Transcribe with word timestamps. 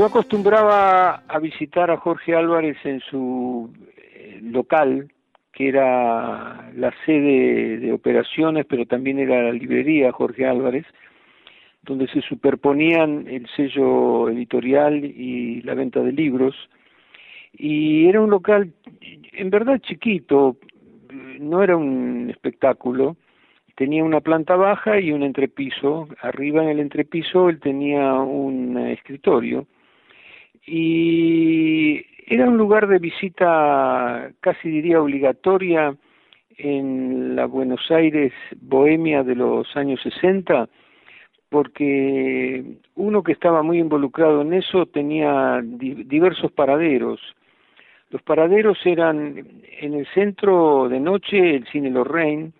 Yo 0.00 0.06
acostumbraba 0.06 1.24
a 1.28 1.38
visitar 1.40 1.90
a 1.90 1.98
Jorge 1.98 2.34
Álvarez 2.34 2.78
en 2.84 3.00
su 3.00 3.70
eh, 3.98 4.40
local, 4.42 5.12
que 5.52 5.68
era 5.68 6.70
la 6.74 6.90
sede 7.04 7.76
de 7.76 7.92
operaciones, 7.92 8.64
pero 8.64 8.86
también 8.86 9.18
era 9.18 9.42
la 9.42 9.52
librería 9.52 10.10
Jorge 10.10 10.46
Álvarez, 10.46 10.86
donde 11.82 12.08
se 12.08 12.22
superponían 12.22 13.26
el 13.28 13.46
sello 13.54 14.30
editorial 14.30 15.04
y 15.04 15.60
la 15.64 15.74
venta 15.74 16.00
de 16.00 16.12
libros. 16.12 16.56
Y 17.52 18.06
era 18.06 18.22
un 18.22 18.30
local 18.30 18.72
en 19.32 19.50
verdad 19.50 19.80
chiquito, 19.80 20.56
no 21.40 21.62
era 21.62 21.76
un 21.76 22.30
espectáculo, 22.30 23.18
tenía 23.76 24.02
una 24.02 24.22
planta 24.22 24.56
baja 24.56 24.98
y 24.98 25.12
un 25.12 25.24
entrepiso. 25.24 26.08
Arriba 26.22 26.62
en 26.62 26.70
el 26.70 26.80
entrepiso 26.80 27.50
él 27.50 27.60
tenía 27.60 28.14
un 28.14 28.78
escritorio 28.78 29.66
y 30.72 32.06
era 32.28 32.48
un 32.48 32.56
lugar 32.56 32.86
de 32.86 33.00
visita 33.00 34.30
casi 34.38 34.70
diría 34.70 35.02
obligatoria 35.02 35.96
en 36.58 37.34
la 37.34 37.46
Buenos 37.46 37.90
Aires 37.90 38.32
bohemia 38.60 39.24
de 39.24 39.34
los 39.34 39.66
años 39.76 40.00
60 40.00 40.68
porque 41.48 42.64
uno 42.94 43.24
que 43.24 43.32
estaba 43.32 43.64
muy 43.64 43.80
involucrado 43.80 44.42
en 44.42 44.52
eso 44.52 44.86
tenía 44.86 45.60
diversos 45.60 46.52
paraderos. 46.52 47.20
Los 48.10 48.22
paraderos 48.22 48.78
eran 48.84 49.44
en 49.80 49.94
el 49.94 50.06
centro 50.14 50.88
de 50.88 51.00
noche 51.00 51.56
el 51.56 51.66
cine 51.66 51.90
Lorraine, 51.90 52.52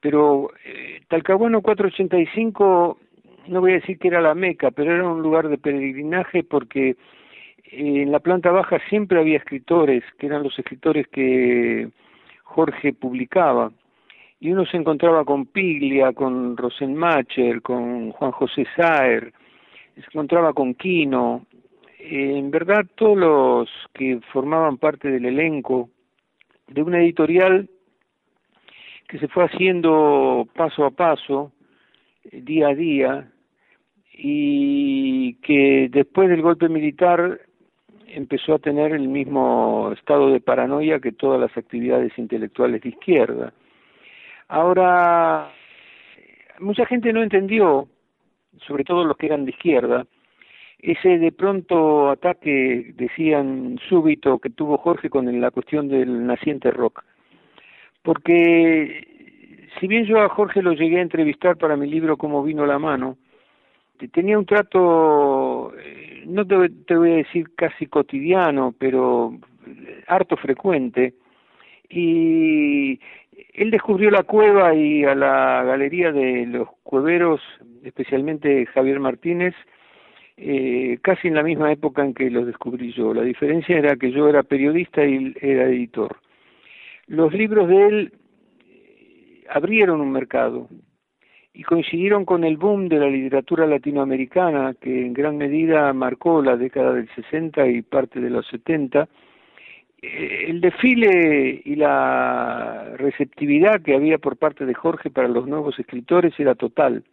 pero 0.00 0.50
eh, 0.64 1.00
Talcahuano 1.08 1.60
485 1.60 2.98
no 3.48 3.60
voy 3.60 3.72
a 3.72 3.80
decir 3.80 3.98
que 3.98 4.06
era 4.06 4.20
la 4.20 4.36
meca, 4.36 4.70
pero 4.70 4.94
era 4.94 5.08
un 5.08 5.22
lugar 5.22 5.48
de 5.48 5.58
peregrinaje 5.58 6.44
porque 6.44 6.94
en 7.72 8.12
la 8.12 8.20
planta 8.20 8.50
baja 8.50 8.78
siempre 8.90 9.18
había 9.18 9.38
escritores, 9.38 10.04
que 10.18 10.26
eran 10.26 10.42
los 10.42 10.58
escritores 10.58 11.08
que 11.08 11.88
Jorge 12.44 12.92
publicaba, 12.92 13.72
y 14.40 14.52
uno 14.52 14.66
se 14.66 14.76
encontraba 14.76 15.24
con 15.24 15.46
Piglia, 15.46 16.12
con 16.12 16.56
Rosenmacher, 16.56 17.62
con 17.62 18.10
Juan 18.12 18.32
José 18.32 18.66
Saer, 18.76 19.32
se 19.94 20.00
encontraba 20.00 20.52
con 20.52 20.74
Quino, 20.74 21.46
en 21.98 22.50
verdad 22.50 22.84
todos 22.94 23.16
los 23.16 23.70
que 23.94 24.20
formaban 24.32 24.76
parte 24.76 25.10
del 25.10 25.24
elenco 25.24 25.88
de 26.68 26.82
una 26.82 26.98
editorial 27.00 27.70
que 29.08 29.18
se 29.18 29.28
fue 29.28 29.44
haciendo 29.44 30.46
paso 30.54 30.84
a 30.84 30.90
paso, 30.90 31.52
día 32.32 32.68
a 32.68 32.74
día, 32.74 33.30
y 34.12 35.34
que 35.36 35.88
después 35.90 36.28
del 36.28 36.42
golpe 36.42 36.68
militar 36.68 37.40
empezó 38.14 38.54
a 38.54 38.58
tener 38.58 38.92
el 38.92 39.08
mismo 39.08 39.90
estado 39.92 40.30
de 40.30 40.40
paranoia 40.40 41.00
que 41.00 41.12
todas 41.12 41.40
las 41.40 41.56
actividades 41.56 42.16
intelectuales 42.18 42.82
de 42.82 42.90
izquierda. 42.90 43.52
Ahora, 44.48 45.50
mucha 46.60 46.86
gente 46.86 47.12
no 47.12 47.22
entendió, 47.22 47.88
sobre 48.66 48.84
todo 48.84 49.04
los 49.04 49.16
que 49.16 49.26
eran 49.26 49.44
de 49.44 49.52
izquierda, 49.52 50.06
ese 50.78 51.18
de 51.18 51.32
pronto 51.32 52.10
ataque, 52.10 52.92
decían, 52.96 53.78
súbito 53.88 54.38
que 54.38 54.50
tuvo 54.50 54.78
Jorge 54.78 55.08
con 55.08 55.40
la 55.40 55.50
cuestión 55.50 55.88
del 55.88 56.26
naciente 56.26 56.70
rock. 56.70 57.04
Porque 58.02 59.06
si 59.78 59.86
bien 59.86 60.04
yo 60.04 60.20
a 60.20 60.28
Jorge 60.28 60.60
lo 60.60 60.72
llegué 60.72 60.98
a 60.98 61.02
entrevistar 61.02 61.56
para 61.56 61.76
mi 61.76 61.88
libro 61.88 62.16
Cómo 62.16 62.42
vino 62.42 62.66
la 62.66 62.78
mano, 62.78 63.16
tenía 64.08 64.38
un 64.38 64.46
trato 64.46 65.72
eh, 65.78 66.24
no 66.26 66.46
te, 66.46 66.94
voy 66.96 67.10
a 67.10 67.16
decir 67.16 67.54
casi 67.54 67.86
cotidiano, 67.86 68.74
pero 68.78 69.36
harto 70.06 70.36
frecuente, 70.36 71.14
y 71.88 72.98
él 73.54 73.70
descubrió 73.70 74.10
la 74.10 74.22
cueva 74.22 74.74
y 74.74 75.04
a 75.04 75.14
la 75.14 75.62
galería 75.64 76.12
de 76.12 76.46
los 76.46 76.68
cueveros, 76.82 77.40
especialmente 77.82 78.66
Javier 78.66 78.98
Martínez, 79.00 79.54
eh, 80.36 80.98
casi 81.02 81.28
en 81.28 81.34
la 81.34 81.42
misma 81.42 81.70
época 81.70 82.04
en 82.04 82.14
que 82.14 82.30
los 82.30 82.46
descubrí 82.46 82.92
yo. 82.92 83.12
La 83.12 83.22
diferencia 83.22 83.76
era 83.76 83.96
que 83.96 84.10
yo 84.10 84.28
era 84.28 84.42
periodista 84.42 85.04
y 85.04 85.16
él 85.16 85.36
era 85.40 85.64
editor. 85.64 86.16
Los 87.06 87.32
libros 87.34 87.68
de 87.68 87.86
él 87.86 88.12
abrieron 89.50 90.00
un 90.00 90.12
mercado, 90.12 90.68
y 91.54 91.62
coincidieron 91.64 92.24
con 92.24 92.44
el 92.44 92.56
boom 92.56 92.88
de 92.88 92.98
la 92.98 93.08
literatura 93.08 93.66
latinoamericana 93.66 94.74
que 94.80 95.06
en 95.06 95.12
gran 95.12 95.36
medida 95.36 95.92
marcó 95.92 96.40
la 96.42 96.56
década 96.56 96.94
del 96.94 97.08
60 97.14 97.66
y 97.66 97.82
parte 97.82 98.20
de 98.20 98.30
los 98.30 98.46
70. 98.48 99.06
Eh, 100.00 100.46
el 100.48 100.60
desfile 100.60 101.60
y 101.64 101.76
la 101.76 102.94
receptividad 102.96 103.82
que 103.82 103.94
había 103.94 104.18
por 104.18 104.36
parte 104.38 104.64
de 104.64 104.74
Jorge 104.74 105.10
para 105.10 105.28
los 105.28 105.46
nuevos 105.46 105.78
escritores 105.78 106.32
era 106.38 106.54
total. 106.54 107.04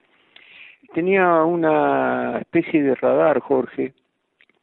Tenía 0.94 1.44
una 1.44 2.40
especie 2.40 2.82
de 2.82 2.96
radar 2.96 3.40
Jorge 3.42 3.94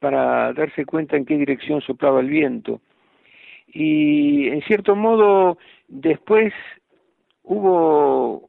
para 0.00 0.52
darse 0.54 0.86
cuenta 0.86 1.16
en 1.16 1.26
qué 1.26 1.36
dirección 1.36 1.82
soplaba 1.82 2.20
el 2.20 2.30
viento. 2.30 2.80
Y 3.68 4.48
en 4.48 4.62
cierto 4.62 4.96
modo 4.96 5.58
después 5.88 6.54
hubo 7.42 8.48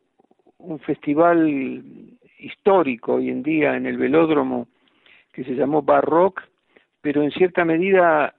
un 0.60 0.80
festival 0.80 1.48
histórico 2.40 3.16
hoy 3.16 3.30
en 3.30 3.44
día 3.44 3.76
en 3.76 3.86
el 3.86 3.98
velódromo 3.98 4.68
que 5.32 5.44
se 5.44 5.56
llamó 5.56 5.82
Barrock, 5.82 6.42
pero 7.02 7.22
en 7.22 7.32
cierta 7.32 7.64
medida 7.64 8.34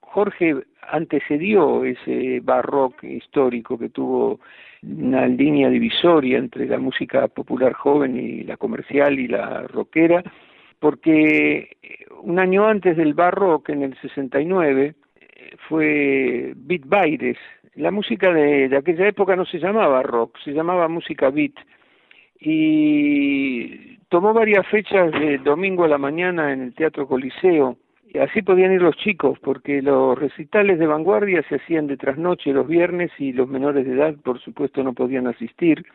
Jorge 0.00 0.56
antecedió 0.88 1.84
ese 1.84 2.40
barrock 2.40 3.02
histórico 3.04 3.78
que 3.78 3.88
tuvo 3.88 4.40
una 4.82 5.26
línea 5.26 5.70
divisoria 5.70 6.38
entre 6.38 6.66
la 6.66 6.78
música 6.78 7.28
popular 7.28 7.72
joven 7.72 8.18
y 8.18 8.42
la 8.42 8.56
comercial 8.56 9.18
y 9.18 9.28
la 9.28 9.62
rockera, 9.62 10.22
porque 10.78 11.76
un 12.20 12.38
año 12.38 12.66
antes 12.66 12.96
del 12.96 13.14
barrock, 13.14 13.70
en 13.70 13.82
el 13.82 13.98
69, 14.00 14.94
fue 15.68 16.52
Beat 16.56 16.82
Baires, 16.84 17.38
la 17.74 17.90
música 17.90 18.32
de, 18.32 18.74
aquella 18.76 19.08
época 19.08 19.36
no 19.36 19.44
se 19.46 19.58
llamaba 19.58 20.02
rock, 20.02 20.38
se 20.44 20.52
llamaba 20.52 20.88
música 20.88 21.30
beat 21.30 21.54
y 22.38 23.96
tomó 24.08 24.34
varias 24.34 24.66
fechas 24.66 25.10
de 25.12 25.38
domingo 25.38 25.84
a 25.84 25.88
la 25.88 25.98
mañana 25.98 26.52
en 26.52 26.62
el 26.62 26.74
Teatro 26.74 27.06
Coliseo. 27.06 27.76
Y 28.12 28.18
así 28.18 28.42
podían 28.42 28.72
ir 28.72 28.82
los 28.82 28.96
chicos, 28.96 29.38
porque 29.38 29.80
los 29.80 30.18
recitales 30.18 30.78
de 30.78 30.86
vanguardia 30.86 31.42
se 31.48 31.54
hacían 31.54 31.86
de 31.86 31.96
trasnoche 31.96 32.52
los 32.52 32.66
viernes 32.66 33.10
y 33.18 33.32
los 33.32 33.48
menores 33.48 33.86
de 33.86 33.94
edad, 33.94 34.14
por 34.22 34.38
supuesto, 34.38 34.82
no 34.82 34.92
podían 34.92 35.26
asistir. 35.28 35.86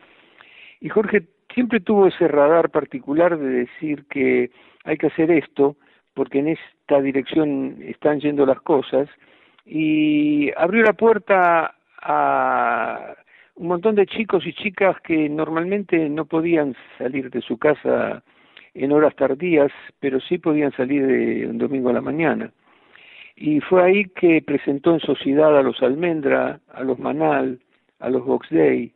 Y 0.80 0.88
Jorge 0.88 1.28
siempre 1.54 1.78
tuvo 1.78 2.08
ese 2.08 2.26
radar 2.26 2.70
particular 2.70 3.38
de 3.38 3.48
decir 3.48 4.04
que 4.10 4.50
hay 4.84 4.96
que 4.96 5.08
hacer 5.08 5.30
esto, 5.30 5.76
porque 6.14 6.40
en 6.40 6.48
esta 6.48 7.00
dirección 7.00 7.76
están 7.82 8.18
yendo 8.18 8.46
las 8.46 8.60
cosas, 8.62 9.08
y 9.68 10.50
abrió 10.56 10.82
la 10.82 10.94
puerta 10.94 11.74
a 12.00 13.14
un 13.56 13.68
montón 13.68 13.96
de 13.96 14.06
chicos 14.06 14.46
y 14.46 14.54
chicas 14.54 14.96
que 15.02 15.28
normalmente 15.28 16.08
no 16.08 16.24
podían 16.24 16.74
salir 16.96 17.30
de 17.30 17.42
su 17.42 17.58
casa 17.58 18.22
en 18.74 18.92
horas 18.92 19.14
tardías, 19.16 19.70
pero 20.00 20.20
sí 20.20 20.38
podían 20.38 20.72
salir 20.72 21.06
de 21.06 21.46
un 21.46 21.58
domingo 21.58 21.90
a 21.90 21.92
la 21.92 22.00
mañana. 22.00 22.50
Y 23.36 23.60
fue 23.60 23.82
ahí 23.82 24.04
que 24.16 24.42
presentó 24.42 24.94
en 24.94 25.00
sociedad 25.00 25.56
a 25.56 25.62
los 25.62 25.82
Almendra, 25.82 26.60
a 26.72 26.82
los 26.82 26.98
Manal, 26.98 27.58
a 27.98 28.08
los 28.08 28.24
Box 28.24 28.48
Day. 28.50 28.92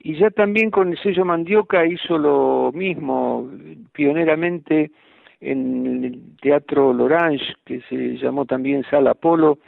Y 0.00 0.16
ya 0.16 0.30
también 0.30 0.70
con 0.70 0.90
el 0.90 0.98
sello 0.98 1.24
Mandioca 1.24 1.86
hizo 1.86 2.18
lo 2.18 2.72
mismo, 2.74 3.50
pioneramente 3.92 4.90
en 5.40 6.04
el 6.04 6.36
Teatro 6.42 6.92
Lorange, 6.92 7.54
que 7.64 7.80
se 7.88 8.16
llamó 8.18 8.44
también 8.44 8.84
Sala 8.90 9.14
Polo, 9.14 9.58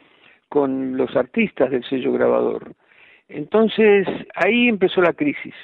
con 0.49 0.97
los 0.97 1.15
artistas 1.17 1.71
del 1.71 1.85
sello 1.85 2.13
grabador. 2.13 2.75
Entonces 3.29 4.07
ahí 4.35 4.69
empezó 4.69 5.01
la 5.01 5.13
crisis. 5.13 5.55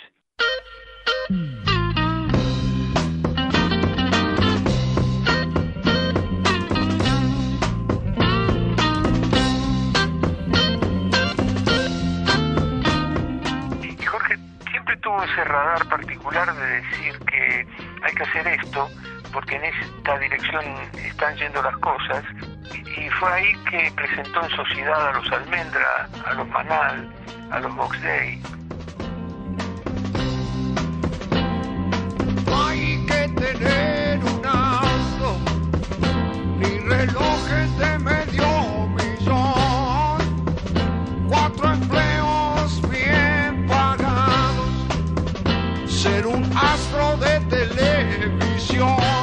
Y 13.83 14.05
Jorge 14.05 14.37
siempre 14.71 14.97
tuvo 14.99 15.23
ese 15.23 15.45
radar 15.45 15.89
particular 15.89 16.55
de 16.55 16.67
decir 16.67 17.19
que 17.31 17.67
hay 18.03 18.15
que 18.15 18.23
hacer 18.23 18.47
esto 18.49 18.89
porque 19.33 19.57
en 19.57 19.65
esta 19.65 20.19
dirección 20.19 20.65
están 21.07 21.37
yendo 21.37 21.63
las 21.63 21.77
cosas 21.79 22.25
y 22.75 23.09
fue 23.11 23.33
ahí 23.33 23.53
que 23.71 23.93
presentó 23.95 24.43
en 24.45 24.51
sociedad 24.57 25.09
a 25.09 25.13
los 25.13 25.33
Almendra, 25.33 26.09
a 26.25 26.35
los 26.35 26.49
Manal, 26.49 27.09
a 27.51 27.61
los 27.61 27.75
Box 27.77 28.01
Day. 28.03 28.43
Hay 32.55 33.07
que 33.07 33.29
tener 33.41 34.19
un 34.19 34.47
auto, 34.47 35.39
ni 36.59 36.79
relojes 36.79 37.79
de 37.79 37.99
medio 37.99 38.87
millón, 38.89 40.19
cuatro 41.29 41.73
empleos 41.73 42.83
bien 42.89 43.67
pagados, 43.67 44.71
ser 45.87 46.27
un 46.27 46.45
astro 46.57 47.17
de 47.19 47.41
televisión. 47.49 49.22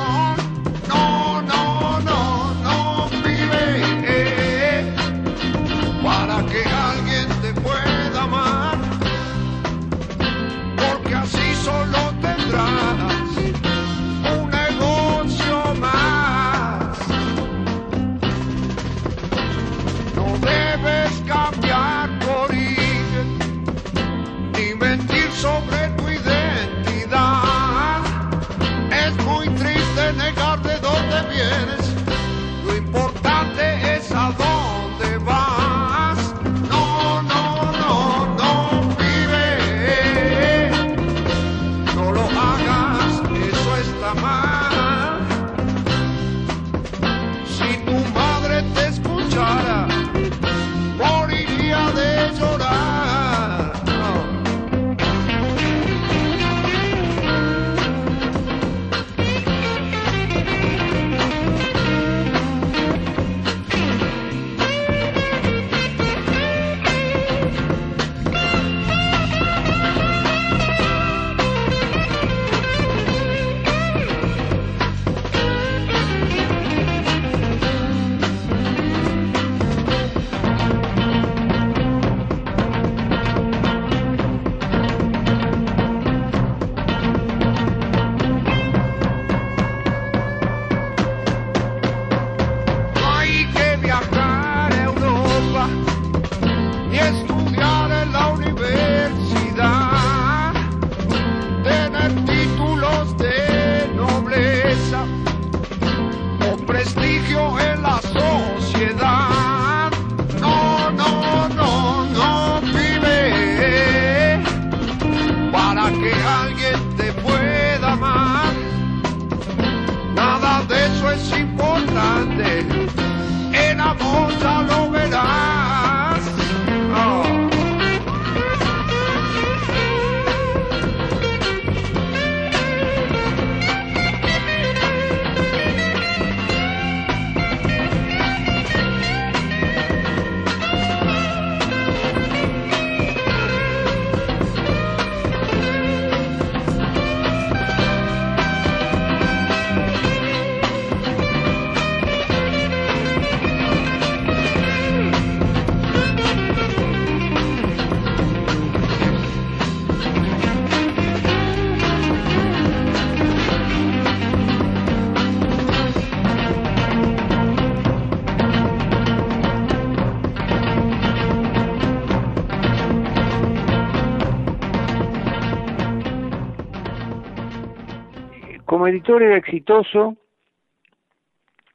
Editor 179.09 179.23
era 179.23 179.37
exitoso, 179.37 180.17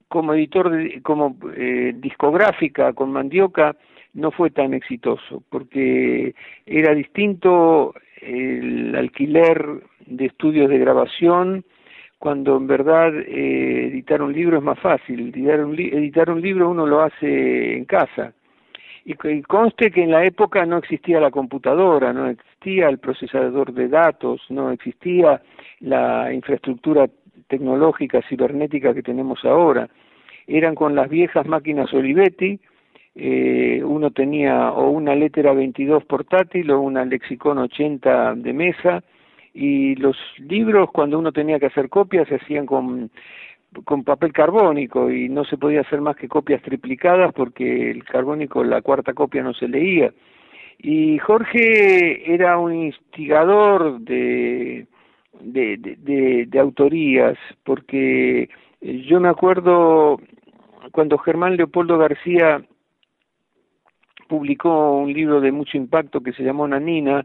como 0.06 0.34
editor, 0.34 0.70
como 1.02 1.36
eh, 1.56 1.92
discográfica 1.96 2.92
con 2.92 3.10
Mandioca, 3.10 3.74
no 4.12 4.30
fue 4.30 4.50
tan 4.50 4.72
exitoso, 4.72 5.42
porque 5.50 6.34
era 6.64 6.94
distinto 6.94 7.92
el 8.20 8.94
alquiler 8.94 9.82
de 10.06 10.26
estudios 10.26 10.70
de 10.70 10.78
grabación, 10.78 11.64
cuando 12.18 12.56
en 12.56 12.68
verdad 12.68 13.12
eh, 13.12 13.88
editar 13.88 14.22
un 14.22 14.32
libro 14.32 14.58
es 14.58 14.62
más 14.62 14.78
fácil. 14.78 15.32
Editar 15.34 16.30
un, 16.30 16.40
libro 16.40 16.70
uno 16.70 16.86
lo 16.86 17.00
hace 17.00 17.76
en 17.76 17.84
casa. 17.84 18.32
Y, 19.04 19.14
conste 19.42 19.90
que 19.90 20.04
en 20.04 20.12
la 20.12 20.24
época 20.24 20.64
no 20.64 20.78
existía 20.78 21.20
la 21.20 21.32
computadora, 21.32 22.12
no 22.12 22.28
existía 22.28 22.88
el 22.88 22.98
procesador 22.98 23.72
de 23.74 23.88
datos, 23.88 24.40
no 24.48 24.70
existía 24.70 25.42
la 25.80 26.32
infraestructura 26.32 27.08
tecnológica 27.48 28.22
cibernética 28.28 28.94
que 28.94 29.02
tenemos 29.02 29.44
ahora. 29.44 29.88
Eran 30.46 30.74
con 30.74 30.94
las 30.94 31.08
viejas 31.08 31.46
máquinas 31.46 31.92
Olivetti, 31.94 32.58
eh, 33.14 33.80
uno 33.84 34.10
tenía 34.10 34.72
o 34.72 34.90
una 34.90 35.14
letra 35.14 35.52
22 35.52 36.04
portátil 36.04 36.70
o 36.72 36.80
una 36.80 37.04
lexicon 37.04 37.58
80 37.58 38.34
de 38.34 38.52
mesa 38.52 39.04
y 39.52 39.94
los 39.94 40.16
libros 40.38 40.90
cuando 40.90 41.18
uno 41.18 41.30
tenía 41.30 41.60
que 41.60 41.66
hacer 41.66 41.88
copias 41.88 42.26
se 42.26 42.36
hacían 42.36 42.66
con 42.66 43.10
con 43.84 44.04
papel 44.04 44.32
carbónico 44.32 45.10
y 45.10 45.28
no 45.28 45.44
se 45.44 45.56
podía 45.56 45.82
hacer 45.82 46.00
más 46.00 46.16
que 46.16 46.28
copias 46.28 46.62
triplicadas 46.62 47.32
porque 47.32 47.90
el 47.90 48.04
carbónico 48.04 48.64
la 48.64 48.82
cuarta 48.82 49.12
copia 49.14 49.42
no 49.44 49.54
se 49.54 49.68
leía 49.68 50.12
y 50.78 51.18
Jorge 51.18 52.34
era 52.34 52.58
un 52.58 52.74
instigador 52.74 54.00
de 54.00 54.86
de, 55.40 56.46
de, 56.46 56.58
autorías, 56.58 57.36
porque 57.64 58.48
yo 58.80 59.20
me 59.20 59.28
acuerdo 59.28 60.20
cuando 60.92 61.18
Germán 61.18 61.56
Leopoldo 61.56 61.98
García 61.98 62.62
publicó 64.28 64.98
un 64.98 65.12
libro 65.12 65.40
de 65.40 65.52
mucho 65.52 65.76
impacto 65.76 66.20
que 66.20 66.32
se 66.32 66.42
llamó 66.42 66.66
Nanina, 66.66 67.24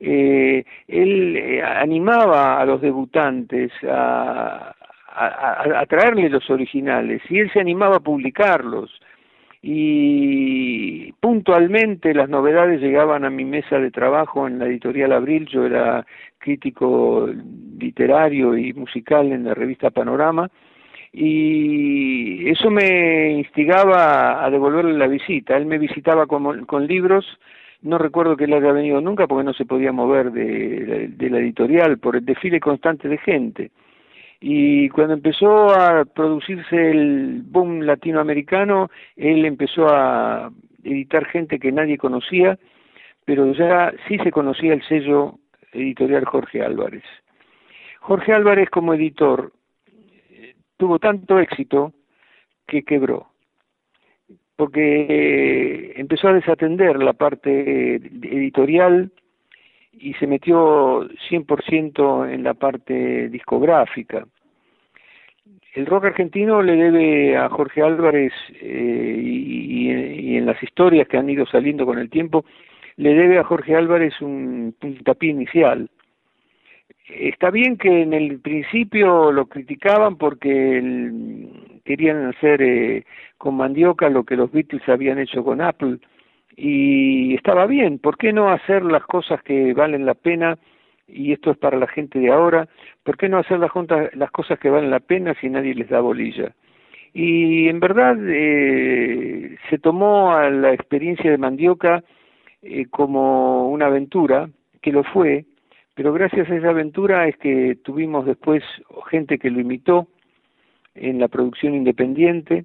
eh, 0.00 0.64
él 0.86 1.36
eh, 1.36 1.62
animaba 1.62 2.60
a 2.60 2.64
los 2.64 2.80
debutantes 2.80 3.72
a, 3.84 4.74
traerle 5.88 6.28
los 6.28 6.48
originales 6.48 7.20
y 7.28 7.40
él 7.40 7.50
se 7.52 7.58
animaba 7.58 7.96
a 7.96 8.00
publicarlos 8.00 9.00
y 9.70 11.12
puntualmente 11.20 12.14
las 12.14 12.30
novedades 12.30 12.80
llegaban 12.80 13.26
a 13.26 13.30
mi 13.30 13.44
mesa 13.44 13.78
de 13.78 13.90
trabajo 13.90 14.48
en 14.48 14.58
la 14.58 14.64
editorial 14.64 15.12
Abril, 15.12 15.46
yo 15.46 15.66
era 15.66 16.06
crítico 16.38 17.28
literario 17.78 18.56
y 18.56 18.72
musical 18.72 19.30
en 19.30 19.44
la 19.44 19.52
revista 19.52 19.90
Panorama, 19.90 20.48
y 21.12 22.48
eso 22.48 22.70
me 22.70 23.32
instigaba 23.32 24.42
a 24.42 24.48
devolverle 24.48 24.96
la 24.96 25.06
visita. 25.06 25.58
Él 25.58 25.66
me 25.66 25.76
visitaba 25.76 26.26
con, 26.26 26.64
con 26.64 26.86
libros, 26.86 27.26
no 27.82 27.98
recuerdo 27.98 28.38
que 28.38 28.44
él 28.44 28.54
haya 28.54 28.72
venido 28.72 29.02
nunca 29.02 29.26
porque 29.26 29.44
no 29.44 29.52
se 29.52 29.66
podía 29.66 29.92
mover 29.92 30.32
de, 30.32 31.08
de 31.08 31.28
la 31.28 31.40
editorial 31.40 31.98
por 31.98 32.16
el 32.16 32.24
desfile 32.24 32.58
constante 32.58 33.06
de 33.06 33.18
gente 33.18 33.70
y 34.40 34.88
cuando 34.90 35.14
empezó 35.14 35.70
a 35.70 36.04
producirse 36.04 36.90
el 36.90 37.42
boom 37.44 37.80
latinoamericano, 37.80 38.88
él 39.16 39.44
empezó 39.44 39.86
a 39.88 40.50
editar 40.84 41.24
gente 41.26 41.58
que 41.58 41.72
nadie 41.72 41.98
conocía, 41.98 42.58
pero 43.24 43.52
ya 43.52 43.92
sí 44.06 44.16
se 44.18 44.30
conocía 44.30 44.74
el 44.74 44.82
sello 44.84 45.38
editorial 45.72 46.24
Jorge 46.24 46.62
Álvarez. 46.62 47.04
Jorge 48.00 48.32
Álvarez 48.32 48.70
como 48.70 48.94
editor 48.94 49.52
tuvo 50.76 50.98
tanto 51.00 51.40
éxito 51.40 51.92
que 52.66 52.84
quebró, 52.84 53.26
porque 54.54 55.94
empezó 55.96 56.28
a 56.28 56.34
desatender 56.34 57.02
la 57.02 57.12
parte 57.12 57.96
editorial, 57.96 59.10
y 59.98 60.14
se 60.14 60.26
metió 60.26 61.08
100% 61.30 62.32
en 62.32 62.42
la 62.42 62.54
parte 62.54 63.28
discográfica. 63.28 64.26
El 65.74 65.86
rock 65.86 66.06
argentino 66.06 66.62
le 66.62 66.76
debe 66.76 67.36
a 67.36 67.48
Jorge 67.48 67.82
Álvarez 67.82 68.32
eh, 68.60 69.20
y, 69.22 70.36
en 70.36 70.46
las 70.46 70.62
historias 70.62 71.08
que 71.08 71.16
han 71.16 71.28
ido 71.28 71.46
saliendo 71.46 71.84
con 71.84 71.98
el 71.98 72.10
tiempo, 72.10 72.44
le 72.96 73.14
debe 73.14 73.38
a 73.38 73.44
Jorge 73.44 73.76
Álvarez 73.76 74.20
un 74.20 74.74
puntapié 74.78 75.30
inicial. 75.30 75.88
Está 77.08 77.50
bien 77.50 77.76
que 77.76 78.02
en 78.02 78.12
el 78.12 78.40
principio 78.40 79.32
lo 79.32 79.46
criticaban 79.46 80.16
porque 80.16 81.10
querían 81.84 82.26
hacer 82.26 82.60
eh, 82.60 83.04
con 83.38 83.56
mandioca 83.56 84.10
lo 84.10 84.24
que 84.24 84.36
los 84.36 84.52
Beatles 84.52 84.86
habían 84.88 85.18
hecho 85.18 85.42
con 85.42 85.60
Apple 85.60 85.98
y 86.60 87.34
estaba 87.36 87.66
bien, 87.66 88.00
¿por 88.00 88.16
qué 88.16 88.32
no 88.32 88.50
hacer 88.50 88.82
las 88.82 89.04
cosas 89.04 89.40
que 89.44 89.72
valen 89.74 90.04
la 90.04 90.14
pena? 90.14 90.58
Y 91.06 91.32
esto 91.32 91.52
es 91.52 91.56
para 91.56 91.78
la 91.78 91.86
gente 91.86 92.18
de 92.18 92.32
ahora, 92.32 92.68
¿por 93.04 93.16
qué 93.16 93.28
no 93.28 93.38
hacer 93.38 93.60
las, 93.60 93.70
las 94.14 94.30
cosas 94.32 94.58
que 94.58 94.68
valen 94.68 94.90
la 94.90 94.98
pena 94.98 95.34
si 95.40 95.48
nadie 95.48 95.72
les 95.72 95.88
da 95.88 96.00
bolilla? 96.00 96.52
Y 97.14 97.68
en 97.68 97.78
verdad 97.78 98.16
eh, 98.26 99.56
se 99.70 99.78
tomó 99.78 100.32
a 100.32 100.50
la 100.50 100.72
experiencia 100.72 101.30
de 101.30 101.38
Mandioca 101.38 102.02
eh, 102.62 102.86
como 102.90 103.68
una 103.70 103.86
aventura, 103.86 104.50
que 104.82 104.90
lo 104.90 105.04
fue, 105.04 105.44
pero 105.94 106.12
gracias 106.12 106.50
a 106.50 106.56
esa 106.56 106.70
aventura 106.70 107.28
es 107.28 107.36
que 107.36 107.78
tuvimos 107.84 108.26
después 108.26 108.64
gente 109.08 109.38
que 109.38 109.50
lo 109.50 109.60
imitó 109.60 110.08
en 110.96 111.20
la 111.20 111.28
producción 111.28 111.76
independiente. 111.76 112.64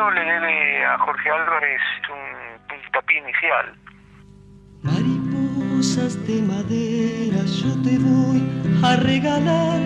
Argentino 0.00 0.10
le 0.10 0.24
debe 0.24 0.84
a 0.84 0.98
Jorge 0.98 1.30
Álvarez 1.30 1.80
un 2.10 2.68
puntapié 2.68 3.18
inicial 3.18 3.74
Mariposas 4.82 6.26
de 6.26 6.42
madera 6.42 7.44
yo 7.44 7.74
te 7.82 7.98
voy 7.98 8.42
a 8.82 8.96
regalar, 8.96 9.80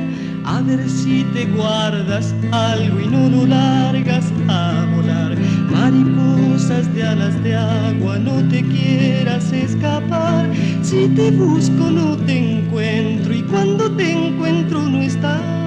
a 0.46 0.60
ver 0.62 0.88
si 0.88 1.24
te 1.34 1.46
guardas 1.46 2.34
algo 2.52 3.00
y 3.00 3.06
no 3.08 3.28
lo 3.28 3.46
largas 3.46 4.32
a 4.48 4.86
volar. 4.94 5.36
Mariposas 5.70 6.94
de 6.94 7.02
alas 7.02 7.42
de 7.42 7.56
agua, 7.56 8.18
no 8.18 8.48
te 8.48 8.62
quieras 8.62 9.52
escapar. 9.52 10.46
Si 10.82 11.08
te 11.08 11.32
busco 11.32 11.90
no 11.90 12.16
te 12.18 12.60
encuentro 12.60 13.34
y 13.34 13.42
cuando 13.42 13.90
te 13.96 14.12
encuentro 14.12 14.80
no 14.80 15.00
estás. 15.00 15.63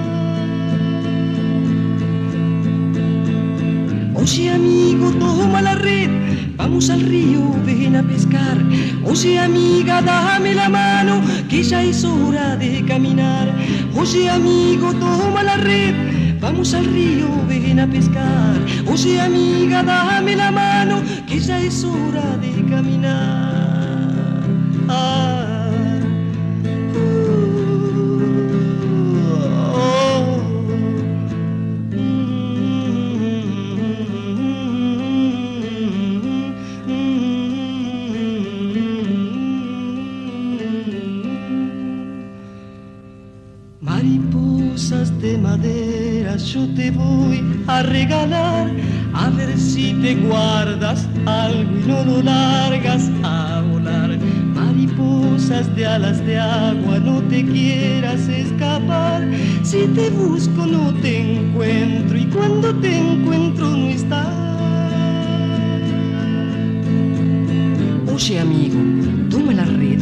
Oye 4.20 4.50
amigo, 4.50 5.12
toma 5.12 5.62
la 5.62 5.74
red 5.74 6.28
Vamos 6.58 6.90
al 6.90 7.02
río, 7.02 7.54
ven 7.64 7.94
a 7.94 8.02
pescar. 8.02 8.58
Oye 9.04 9.38
amiga, 9.38 10.02
dame 10.02 10.54
la 10.54 10.68
mano, 10.68 11.22
que 11.48 11.62
ya 11.62 11.84
es 11.84 12.02
hora 12.04 12.56
de 12.56 12.84
caminar. 12.84 13.54
Oye 13.94 14.28
amigo, 14.28 14.92
toma 14.94 15.44
la 15.44 15.56
red. 15.56 15.94
Vamos 16.40 16.74
al 16.74 16.86
río, 16.86 17.28
ven 17.48 17.78
a 17.78 17.86
pescar. 17.86 18.56
Oye 18.90 19.20
amiga, 19.20 19.84
dame 19.84 20.34
la 20.34 20.50
mano, 20.50 21.00
que 21.28 21.38
ya 21.38 21.60
es 21.60 21.84
hora 21.84 22.36
de 22.38 22.68
caminar. 22.68 23.77
Largas 52.22 53.10
a 53.22 53.62
volar. 53.70 54.18
Mariposas 54.54 55.74
de 55.76 55.86
alas 55.86 56.24
de 56.24 56.38
agua, 56.38 56.98
no 56.98 57.22
te 57.22 57.44
quieras 57.44 58.28
escapar. 58.28 59.22
Si 59.62 59.86
te 59.88 60.10
busco 60.10 60.66
no 60.66 60.92
te 60.94 61.38
encuentro 61.38 62.18
y 62.18 62.24
cuando 62.26 62.74
te 62.76 62.96
encuentro 62.96 63.70
no 63.70 63.88
estás. 63.88 64.28
Oye 68.12 68.40
amigo, 68.40 68.78
toma 69.30 69.52
la 69.52 69.64
red, 69.64 70.00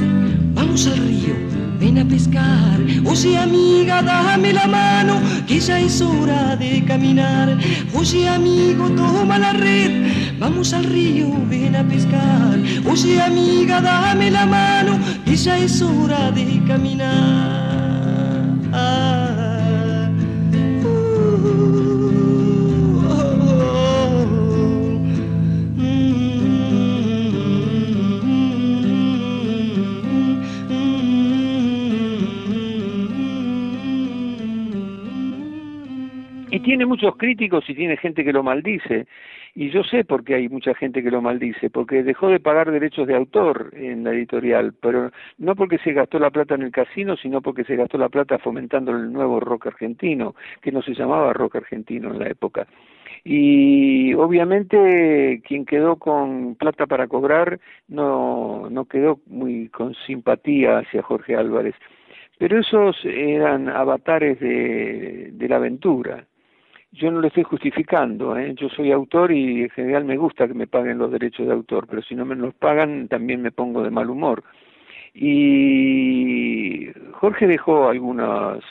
vamos 0.54 0.86
al 0.86 0.96
río 0.98 1.56
ven 1.78 1.98
a 1.98 2.04
pescar. 2.04 2.80
Oye 3.04 3.38
amiga, 3.38 4.02
dame 4.02 4.52
la 4.52 4.66
mano, 4.66 5.20
que 5.46 5.60
ya 5.60 5.80
es 5.80 6.00
hora 6.00 6.56
de 6.56 6.84
caminar. 6.84 7.56
Oye 7.94 8.28
amigo, 8.28 8.88
toma 8.90 9.38
la 9.38 9.52
red, 9.52 10.05
vamos 10.38 10.73
al 10.73 10.85
río, 10.85 11.28
ven 11.49 11.76
a 11.76 11.85
pescar. 11.85 12.59
Oye 12.90 13.21
amiga, 13.21 13.81
dame 13.81 14.31
la 14.31 14.47
mano, 14.47 14.99
que 15.25 15.37
ya 15.37 15.59
es 15.59 15.83
hora 15.83 16.31
de 16.31 16.62
caminar. 16.66 17.65
Tiene 36.60 36.86
muchos 36.86 37.16
críticos 37.16 37.68
y 37.68 37.75
tiene 37.75 37.96
gente 37.96 38.25
que 38.25 38.32
lo 38.32 38.42
maldice. 38.42 39.06
Y 39.54 39.70
yo 39.70 39.82
sé 39.84 40.04
por 40.04 40.22
qué 40.22 40.34
hay 40.34 40.48
mucha 40.50 40.75
gente 40.75 41.02
que 41.02 41.10
lo 41.10 41.22
maldice, 41.22 41.70
porque 41.70 42.02
dejó 42.02 42.28
de 42.28 42.40
pagar 42.40 42.70
derechos 42.70 43.06
de 43.06 43.16
autor 43.16 43.70
en 43.72 44.04
la 44.04 44.12
editorial, 44.12 44.75
pero 44.80 45.10
no 45.38 45.56
porque 45.56 45.78
se 45.78 45.94
gastó 45.94 46.18
la 46.18 46.30
plata 46.30 46.56
en 46.56 46.62
el 46.62 46.70
casino, 46.70 47.16
sino 47.16 47.40
porque 47.40 47.64
se 47.64 47.75
gastó 47.75 47.96
la 47.96 48.10
plata 48.10 48.38
fomentando 48.38 48.92
el 48.92 49.10
nuevo 49.10 49.40
rock 49.40 49.68
argentino, 49.68 50.34
que 50.60 50.72
no 50.72 50.82
se 50.82 50.92
llamaba 50.92 51.32
rock 51.32 51.56
argentino 51.56 52.10
en 52.10 52.18
la 52.18 52.28
época. 52.28 52.66
Y 53.25 54.12
obviamente 54.14 55.40
quien 55.44 55.64
quedó 55.64 55.96
con 55.96 56.54
plata 56.56 56.86
para 56.86 57.08
cobrar 57.08 57.58
no, 57.88 58.68
no 58.70 58.84
quedó 58.84 59.20
muy 59.26 59.68
con 59.70 59.94
simpatía 60.06 60.78
hacia 60.78 61.02
Jorge 61.02 61.34
Álvarez. 61.34 61.75
Pero 62.38 62.60
esos 62.60 62.96
eran 63.04 63.70
avatares 63.70 64.38
de, 64.38 65.30
de 65.32 65.48
la 65.48 65.56
aventura 65.56 66.26
yo 66.96 67.10
no 67.10 67.20
lo 67.20 67.28
estoy 67.28 67.42
justificando, 67.42 68.36
¿eh? 68.38 68.54
yo 68.56 68.68
soy 68.70 68.90
autor 68.90 69.30
y 69.30 69.62
en 69.62 69.70
general 69.70 70.04
me 70.04 70.16
gusta 70.16 70.48
que 70.48 70.54
me 70.54 70.66
paguen 70.66 70.98
los 70.98 71.12
derechos 71.12 71.46
de 71.46 71.52
autor, 71.52 71.86
pero 71.88 72.02
si 72.02 72.14
no 72.14 72.24
me 72.24 72.34
los 72.34 72.54
pagan 72.54 73.08
también 73.08 73.42
me 73.42 73.52
pongo 73.52 73.82
de 73.82 73.90
mal 73.90 74.08
humor. 74.08 74.42
Y 75.14 76.88
Jorge 77.12 77.46
dejó 77.46 77.88
algunos, 77.88 78.64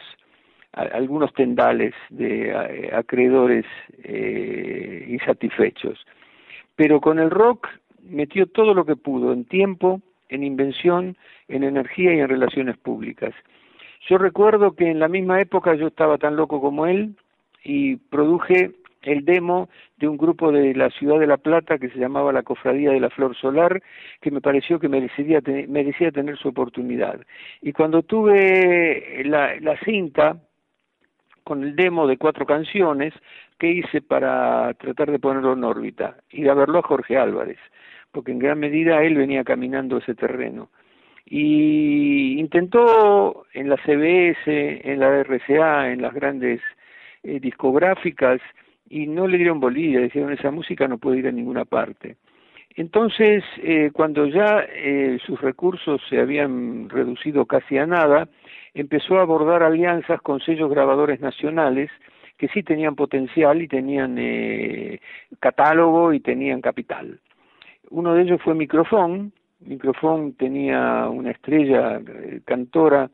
algunos 0.73 1.33
tendales 1.33 1.93
de 2.09 2.91
acreedores 2.93 3.65
eh, 4.03 5.05
insatisfechos, 5.09 6.05
pero 6.75 6.99
con 7.01 7.19
el 7.19 7.29
rock 7.29 7.67
metió 8.03 8.47
todo 8.47 8.73
lo 8.73 8.85
que 8.85 8.95
pudo 8.95 9.33
en 9.33 9.45
tiempo, 9.45 10.01
en 10.29 10.43
invención, 10.43 11.15
en 11.47 11.63
energía 11.63 12.13
y 12.13 12.19
en 12.19 12.29
relaciones 12.29 12.77
públicas. 12.77 13.33
Yo 14.07 14.17
recuerdo 14.17 14.75
que 14.75 14.89
en 14.89 14.99
la 14.99 15.07
misma 15.07 15.41
época 15.41 15.75
yo 15.75 15.87
estaba 15.87 16.17
tan 16.17 16.35
loco 16.35 16.61
como 16.61 16.85
él, 16.85 17.15
y 17.65 17.97
produje 17.97 18.71
el 19.01 19.25
demo 19.25 19.69
de 19.97 20.07
un 20.07 20.17
grupo 20.17 20.51
de 20.51 20.73
la 20.73 20.89
ciudad 20.91 21.19
de 21.19 21.27
La 21.27 21.37
Plata 21.37 21.77
que 21.77 21.89
se 21.89 21.99
llamaba 21.99 22.31
la 22.31 22.43
Cofradía 22.43 22.91
de 22.91 22.99
la 22.99 23.09
Flor 23.09 23.35
Solar, 23.35 23.81
que 24.21 24.31
me 24.31 24.41
pareció 24.41 24.79
que 24.79 24.87
merecía, 24.87 25.41
merecía 25.67 26.11
tener 26.11 26.37
su 26.37 26.49
oportunidad. 26.49 27.19
Y 27.61 27.73
cuando 27.73 28.03
tuve 28.03 29.23
la, 29.25 29.59
la 29.59 29.77
cinta 29.79 30.37
con 31.43 31.63
el 31.63 31.75
demo 31.75 32.07
de 32.07 32.17
cuatro 32.17 32.45
canciones, 32.45 33.13
¿qué 33.59 33.69
hice 33.69 34.01
para 34.01 34.73
tratar 34.75 35.11
de 35.11 35.19
ponerlo 35.19 35.53
en 35.53 35.63
órbita? 35.63 36.17
Ir 36.31 36.49
a 36.49 36.55
verlo 36.55 36.79
a 36.79 36.87
Jorge 36.87 37.17
Álvarez, 37.17 37.59
porque 38.11 38.31
en 38.31 38.39
gran 38.39 38.59
medida 38.59 39.03
él 39.03 39.15
venía 39.15 39.43
caminando 39.43 39.97
ese 39.97 40.15
terreno. 40.15 40.69
Y 41.27 42.39
intentó 42.39 43.45
en 43.53 43.69
la 43.69 43.77
CBS, 43.77 44.45
en 44.47 44.99
la 44.99 45.23
RCA, 45.23 45.91
en 45.91 46.01
las 46.01 46.13
grandes 46.13 46.61
eh, 47.27 47.39
discográficas 47.39 48.39
y 48.87 49.07
no 49.07 49.25
le 49.25 49.37
dieron 49.37 49.59
bolilla, 49.59 49.99
dijeron 49.99 50.31
esa 50.31 50.51
música 50.51 50.87
no 50.87 50.99
puede 50.99 51.17
ir 51.17 51.27
a 51.27 51.31
ninguna 51.31 51.65
parte. 51.65 52.17
Entonces, 52.75 53.43
eh, 53.63 53.89
cuando 53.91 54.27
ya 54.27 54.63
eh, 54.69 55.17
sus 55.25 55.41
recursos 55.41 55.99
se 56.07 56.19
habían 56.19 56.87
reducido 56.87 57.47
casi 57.47 57.79
a 57.79 57.87
nada, 57.87 58.27
empezó 58.75 59.17
a 59.17 59.23
abordar 59.23 59.63
alianzas 59.63 60.21
con 60.21 60.39
sellos 60.39 60.69
grabadores 60.69 61.19
nacionales 61.19 61.89
que 62.37 62.47
sí 62.49 62.61
tenían 62.61 62.95
potencial 62.95 63.59
y 63.59 63.67
tenían 63.67 64.19
catálogo 65.39 66.13
y 66.13 66.19
tenían 66.19 66.61
capital. 66.61 67.19
Uno 67.89 68.13
de 68.13 68.21
ellos 68.21 68.39
fue 68.43 68.53
Microfón. 68.53 69.31
Microfón 69.61 70.33
tenía 70.33 71.07
una 71.09 71.31
estrella 71.31 72.01
cantora 72.43 73.09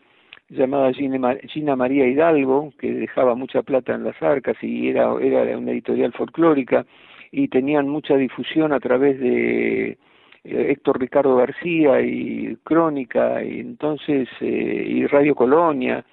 llamada 0.51 0.91
Gina 0.93 1.75
María 1.75 2.07
Hidalgo, 2.07 2.73
que 2.77 2.91
dejaba 2.91 3.35
mucha 3.35 3.63
plata 3.63 3.95
en 3.95 4.03
las 4.03 4.21
arcas 4.21 4.57
y 4.61 4.89
era, 4.89 5.13
era 5.21 5.57
una 5.57 5.71
editorial 5.71 6.11
folclórica 6.13 6.85
y 7.31 7.47
tenían 7.47 7.87
mucha 7.87 8.17
difusión 8.17 8.73
a 8.73 8.79
través 8.79 9.19
de 9.19 9.97
Héctor 10.43 10.99
Ricardo 10.99 11.37
García 11.37 12.01
y 12.01 12.57
Crónica 12.63 13.43
y 13.43 13.59
entonces 13.59 14.27
y 14.41 15.05
Radio 15.07 15.35
Colonia 15.35 16.03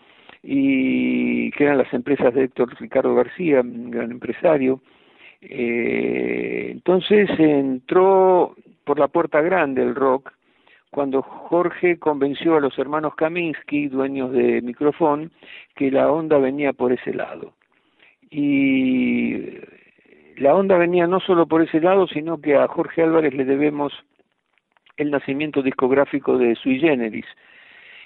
y 0.42 1.50
que 1.52 1.64
eran 1.64 1.78
las 1.78 1.92
empresas 1.92 2.33
de 2.33 2.45
Héctor 2.45 2.76
Ricardo 2.78 3.14
García, 3.14 3.61
un 3.61 3.90
gran 3.90 4.12
empresario. 4.12 4.80
entonces 5.40 7.28
entró 7.38 8.54
por 8.85 8.99
la 9.00 9.09
puerta 9.09 9.40
grande 9.40 9.83
el 9.83 9.95
rock 9.95 10.33
cuando 10.90 11.23
Jorge 11.23 11.99
convenció 11.99 12.57
a 12.57 12.61
los 12.61 12.78
hermanos 12.78 13.14
Kaminsky, 13.14 13.88
dueños 13.88 14.33
de 14.33 14.62
Microfón, 14.62 15.30
que 15.75 15.90
la 15.90 16.11
onda 16.11 16.38
venía 16.38 16.73
por 16.73 16.92
ese 16.92 17.12
lado. 17.12 17.52
Y 18.30 19.59
la 20.37 20.54
onda 20.54 20.76
venía 20.78 21.07
no 21.07 21.21
solo 21.21 21.47
por 21.47 21.62
ese 21.62 21.80
lado, 21.80 22.07
sino 22.07 22.40
que 22.40 22.57
a 22.57 22.68
Jorge 22.68 23.02
Álvarez 23.02 23.35
le 23.35 23.45
debemos 23.45 23.92
el 24.97 25.11
nacimiento 25.11 25.62
discográfico 25.62 26.38
de 26.38 26.54
Sui 26.57 26.78
Generis. 26.78 27.26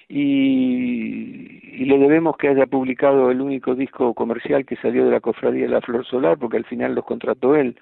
Y, 0.09 1.61
y, 1.62 1.85
le 1.87 1.97
debemos 1.97 2.37
que 2.37 2.49
haya 2.49 2.67
publicado 2.67 3.31
el 3.31 3.41
único 3.41 3.75
disco 3.75 4.12
comercial 4.12 4.67
que 4.67 4.77
salió 4.77 5.07
de 5.07 5.11
la 5.11 5.21
Cofradía 5.21 5.62
de 5.62 5.71
la 5.71 5.81
Flor 5.81 6.05
Solar, 6.05 6.37
porque 6.37 6.59
al 6.59 6.67
final 6.67 6.95
los 6.95 7.05
contrató 7.05 7.55
él. 7.55 7.79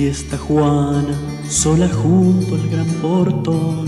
Y 0.00 0.06
está 0.06 0.38
Juana, 0.38 1.14
sola 1.46 1.86
junto 1.86 2.54
al 2.54 2.66
gran 2.70 2.86
portón, 3.02 3.86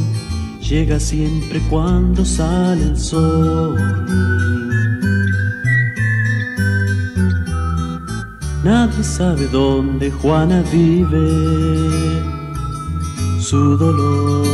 llega 0.60 1.00
siempre 1.00 1.58
cuando 1.70 2.22
sale 2.22 2.82
el 2.82 2.98
sol. 2.98 3.78
Nadie 8.62 9.02
sabe 9.02 9.48
dónde 9.48 10.10
Juana 10.10 10.62
vive 10.70 11.30
su 13.40 13.78
dolor. 13.78 14.46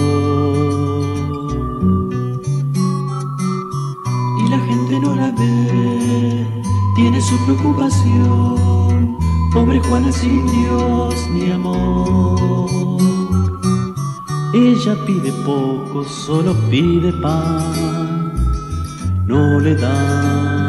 Y 4.38 4.48
la 4.48 4.58
gente 4.60 5.00
no 5.00 5.16
la 5.16 5.32
ve, 5.32 6.46
tiene 6.94 7.20
su 7.20 7.36
preocupación 7.46 8.77
Pobre 9.52 9.80
Juana 9.80 10.12
sin 10.12 10.46
Dios 10.46 11.14
ni 11.30 11.50
amor. 11.50 12.68
Ella 14.54 14.94
pide 15.06 15.32
poco, 15.44 16.04
solo 16.04 16.54
pide 16.70 17.12
pan, 17.12 18.32
no 19.26 19.60
le 19.60 19.74
da 19.74 20.67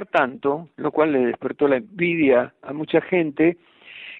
tanto, 0.00 0.70
lo 0.76 0.90
cual 0.90 1.12
le 1.12 1.26
despertó 1.26 1.68
la 1.68 1.76
envidia 1.76 2.54
a 2.62 2.72
mucha 2.72 3.00
gente, 3.00 3.58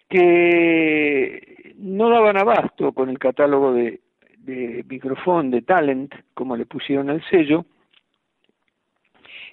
que 0.09 1.75
no 1.79 2.11
daban 2.11 2.37
abasto 2.37 2.93
con 2.93 3.09
el 3.09 3.19
catálogo 3.19 3.73
de, 3.73 4.01
de 4.39 4.85
microfón, 4.89 5.51
de 5.51 5.63
talent, 5.63 6.15
como 6.35 6.57
le 6.57 6.67
pusieron 6.67 7.11
al 7.11 7.23
sello, 7.31 7.65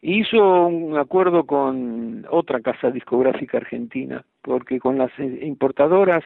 hizo 0.02 0.68
un 0.68 0.98
acuerdo 0.98 1.46
con 1.46 2.26
otra 2.30 2.60
casa 2.62 2.92
discográfica 2.92 3.58
argentina, 3.58 4.24
porque 4.42 4.80
con 4.80 4.98
las 4.98 5.12
importadoras 5.20 6.24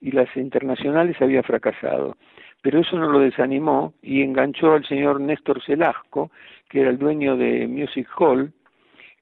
y 0.00 0.12
las 0.12 0.34
internacionales 0.36 1.16
había 1.20 1.42
fracasado. 1.42 2.16
Pero 2.62 2.80
eso 2.80 2.98
no 2.98 3.08
lo 3.10 3.20
desanimó 3.20 3.94
y 4.02 4.22
enganchó 4.22 4.72
al 4.72 4.86
señor 4.86 5.20
Néstor 5.20 5.62
Celasco, 5.62 6.30
que 6.68 6.80
era 6.82 6.90
el 6.90 6.98
dueño 6.98 7.36
de 7.36 7.66
Music 7.66 8.08
Hall, 8.18 8.52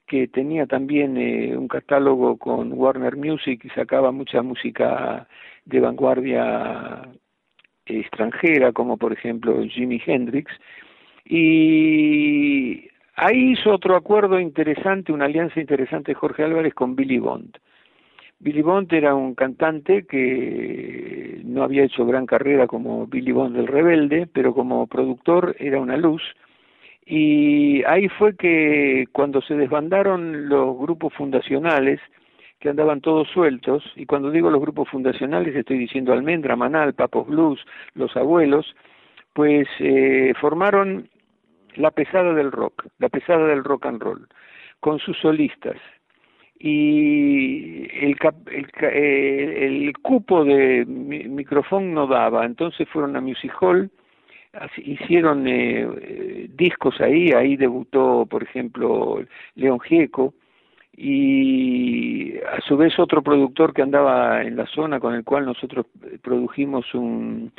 que 0.09 0.27
tenía 0.27 0.65
también 0.65 1.15
eh, 1.17 1.55
un 1.55 1.67
catálogo 1.67 2.37
con 2.37 2.73
Warner 2.73 3.15
Music 3.15 3.61
y 3.63 3.69
sacaba 3.69 4.11
mucha 4.11 4.41
música 4.41 5.27
de 5.65 5.79
vanguardia 5.79 7.03
extranjera, 7.85 8.73
como 8.73 8.97
por 8.97 9.13
ejemplo 9.13 9.63
Jimi 9.63 10.01
Hendrix, 10.05 10.51
y 11.25 12.89
ahí 13.15 13.51
hizo 13.53 13.71
otro 13.71 13.95
acuerdo 13.95 14.39
interesante, 14.39 15.11
una 15.11 15.25
alianza 15.25 15.59
interesante 15.59 16.15
Jorge 16.15 16.43
Álvarez 16.43 16.73
con 16.73 16.95
Billy 16.95 17.19
Bond. 17.19 17.57
Billy 18.39 18.61
Bond 18.61 18.91
era 18.93 19.13
un 19.13 19.35
cantante 19.35 20.05
que 20.07 21.41
no 21.45 21.63
había 21.63 21.83
hecho 21.83 22.05
gran 22.05 22.25
carrera 22.25 22.65
como 22.67 23.05
Billy 23.05 23.31
Bond 23.31 23.55
del 23.55 23.67
Rebelde, 23.67 24.27
pero 24.27 24.53
como 24.53 24.87
productor 24.87 25.55
era 25.59 25.79
una 25.79 25.97
luz, 25.97 26.23
y 27.11 27.83
ahí 27.85 28.07
fue 28.07 28.35
que 28.35 29.07
cuando 29.11 29.41
se 29.41 29.55
desbandaron 29.55 30.47
los 30.47 30.77
grupos 30.77 31.11
fundacionales, 31.15 31.99
que 32.59 32.69
andaban 32.69 33.01
todos 33.01 33.27
sueltos, 33.29 33.83
y 33.95 34.05
cuando 34.05 34.29
digo 34.29 34.51
los 34.51 34.61
grupos 34.61 34.89
fundacionales 34.89 35.55
estoy 35.55 35.79
diciendo 35.79 36.13
Almendra, 36.13 36.55
Manal, 36.55 36.93
Papos 36.93 37.25
Blues, 37.25 37.65
Los 37.95 38.15
Abuelos, 38.15 38.75
pues 39.33 39.67
eh, 39.79 40.33
formaron 40.39 41.09
la 41.77 41.89
pesada 41.89 42.35
del 42.35 42.51
rock, 42.51 42.85
la 42.99 43.09
pesada 43.09 43.47
del 43.47 43.63
rock 43.63 43.87
and 43.87 44.03
roll, 44.03 44.27
con 44.79 44.99
sus 44.99 45.17
solistas. 45.17 45.77
Y 46.59 47.87
el, 48.05 48.17
el, 48.51 48.67
eh, 48.81 49.65
el 49.65 49.97
cupo 49.97 50.45
de 50.45 50.85
micrófono 50.85 51.87
no 51.87 52.05
daba, 52.05 52.45
entonces 52.45 52.87
fueron 52.89 53.15
a 53.15 53.21
Music 53.21 53.51
Hall, 53.61 53.89
hicieron 54.77 55.45
eh, 55.47 56.47
discos 56.49 56.99
ahí, 57.01 57.31
ahí 57.31 57.55
debutó, 57.55 58.25
por 58.25 58.43
ejemplo, 58.43 59.23
León 59.55 59.79
Gieco, 59.79 60.33
y 60.95 62.37
a 62.39 62.59
su 62.67 62.75
vez 62.75 62.97
otro 62.99 63.21
productor 63.21 63.73
que 63.73 63.81
andaba 63.81 64.41
en 64.41 64.57
la 64.57 64.65
zona 64.67 64.99
con 64.99 65.13
el 65.13 65.23
cual 65.23 65.45
nosotros 65.45 65.85
eh, 66.03 66.17
produjimos 66.21 66.93
un, 66.93 67.51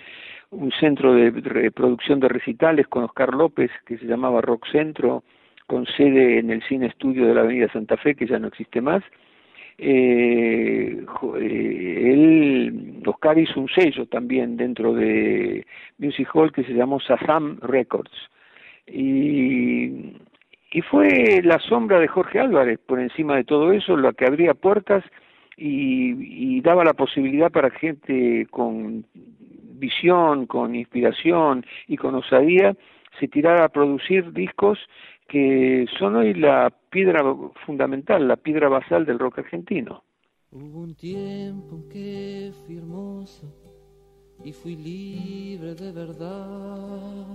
un 0.51 0.73
centro 0.73 1.15
de 1.15 1.71
producción 1.71 2.21
de 2.21 2.29
recitales 2.29 2.87
con 2.89 3.05
Oscar 3.05 3.33
López, 3.35 3.71
que 3.87 3.97
se 3.99 4.07
llamaba 4.07 4.41
Rock 4.41 4.67
Centro, 4.71 5.23
con 5.67 5.87
sede 5.87 6.41
en 6.41 6.51
el 6.51 6.63
Cine 6.65 6.87
Estudio 6.87 7.27
de 7.27 7.35
la 7.35 7.43
Avenida 7.43 7.73
Santa 7.73 7.97
Fe, 7.97 8.17
que 8.17 8.27
ya 8.27 8.39
no 8.39 8.49
existe 8.49 8.81
más, 8.81 9.05
eh, 9.83 11.05
eh, 11.41 12.13
él, 12.13 13.03
Oscar 13.07 13.39
hizo 13.39 13.59
un 13.61 13.69
sello 13.69 14.05
también 14.07 14.59
dentro 14.59 14.93
de 14.93 15.67
Music 15.97 16.29
Hall 16.35 16.53
que 16.53 16.65
se 16.65 16.75
llamó 16.75 17.01
Sazam 17.01 17.59
Records. 17.63 18.13
Y, 18.87 20.17
y 20.73 20.83
fue 20.83 21.41
la 21.43 21.59
sombra 21.61 21.99
de 21.99 22.09
Jorge 22.09 22.41
Álvarez 22.41 22.79
por 22.85 23.01
encima 23.01 23.37
de 23.37 23.45
todo 23.45 23.73
eso, 23.73 23.97
lo 23.97 24.13
que 24.13 24.27
abría 24.27 24.53
puertas 24.53 25.03
y, 25.57 26.57
y 26.57 26.61
daba 26.61 26.85
la 26.85 26.93
posibilidad 26.93 27.51
para 27.51 27.71
gente 27.71 28.47
con 28.51 29.07
visión, 29.15 30.47
con 30.47 30.75
inspiración 30.75 31.65
y 31.89 31.97
con 31.97 32.15
osadía 32.15 32.77
se 33.19 33.29
tirara 33.29 33.65
a 33.65 33.71
producir 33.71 34.33
discos 34.33 34.79
que 35.31 35.87
son 35.99 36.17
hoy 36.17 36.35
la 36.35 36.73
piedra 36.91 37.23
fundamental, 37.65 38.27
la 38.27 38.37
piedra 38.37 38.69
basal 38.69 39.07
del 39.07 39.19
rock 39.19 39.39
argentino. 39.39 40.03
Hubo 40.51 40.81
un 40.81 40.95
tiempo 40.97 41.77
en 41.77 41.89
que 41.89 42.53
fui 42.65 42.79
hermoso 42.79 43.47
y 44.45 44.53
fui 44.53 44.75
libre 44.75 45.77
de 45.77 45.93
verdad. 45.93 47.27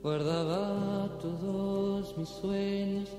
Guardaba 0.00 1.08
todos 1.20 2.16
mis 2.16 2.28
sueños 2.28 3.16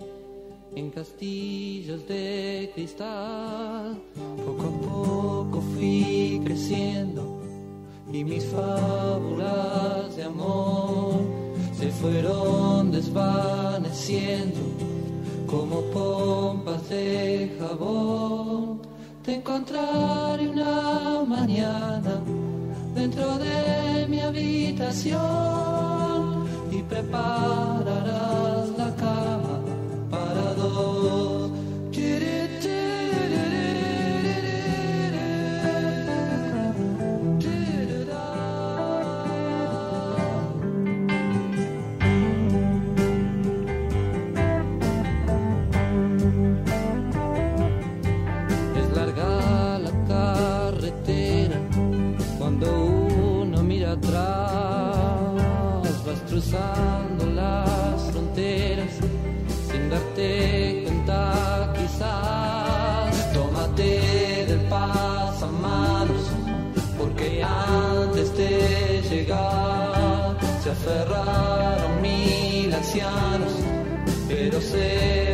en 0.75 0.89
castillos 0.89 2.07
de 2.07 2.71
cristal. 2.73 3.97
Poco 4.45 4.63
a 4.63 4.81
poco 4.81 5.61
fui 5.73 6.39
creciendo 6.45 7.41
y 8.13 8.23
mis 8.23 8.45
fábulas 8.45 10.15
de 10.15 10.23
amor 10.23 11.42
se 11.83 11.89
fueron 11.91 12.91
desvaneciendo 12.91 14.61
como 15.45 15.81
pompas 15.91 16.87
de 16.87 17.57
jabón. 17.59 18.79
te 19.25 19.35
encontraré 19.35 20.47
una 20.47 21.25
mañana 21.27 22.21
dentro 22.95 23.37
de 23.37 24.07
mi 24.07 24.21
habitación 24.21 25.19
y 26.71 26.81
prepararás 26.83 28.69
la 28.77 28.95
cama 28.95 29.59
para 30.09 30.53
dos. 30.53 31.42
Cuenta 60.83 61.73
quizás. 61.77 63.33
Tómate 63.33 64.45
del 64.47 64.61
pasamanos 64.69 66.25
porque 66.97 67.43
antes 67.43 68.37
de 68.37 69.01
llegar 69.09 70.37
se 70.63 70.69
aferraron 70.71 72.01
mil 72.01 72.73
ancianos 72.73 73.53
pero 74.27 74.59
se 74.61 75.32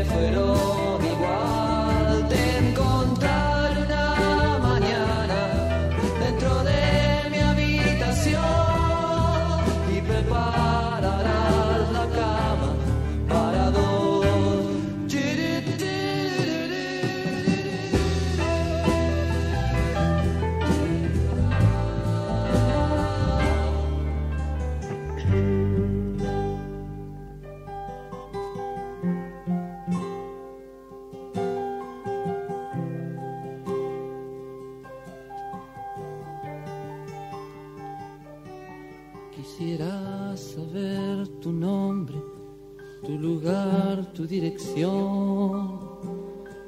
tu 44.19 44.27
dirección. 44.27 45.79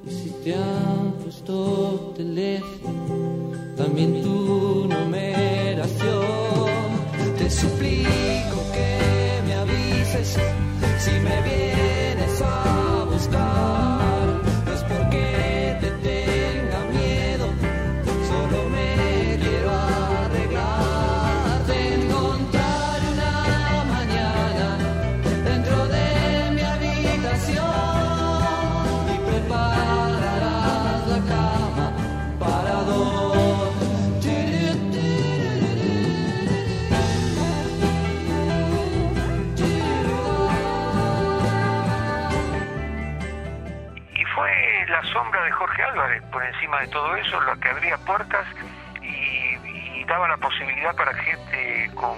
Y 0.07 0.09
si 0.09 0.29
te 0.41 0.55
han 0.55 1.11
puesto 1.21 1.80
de 46.81 46.87
todo 46.87 47.15
eso, 47.15 47.39
lo 47.41 47.59
que 47.59 47.69
abría 47.69 47.97
puertas 47.99 48.45
y, 49.01 50.03
daba 50.05 50.27
la 50.27 50.37
posibilidad 50.37 50.93
para 50.95 51.13
gente 51.13 51.89
con 51.95 52.17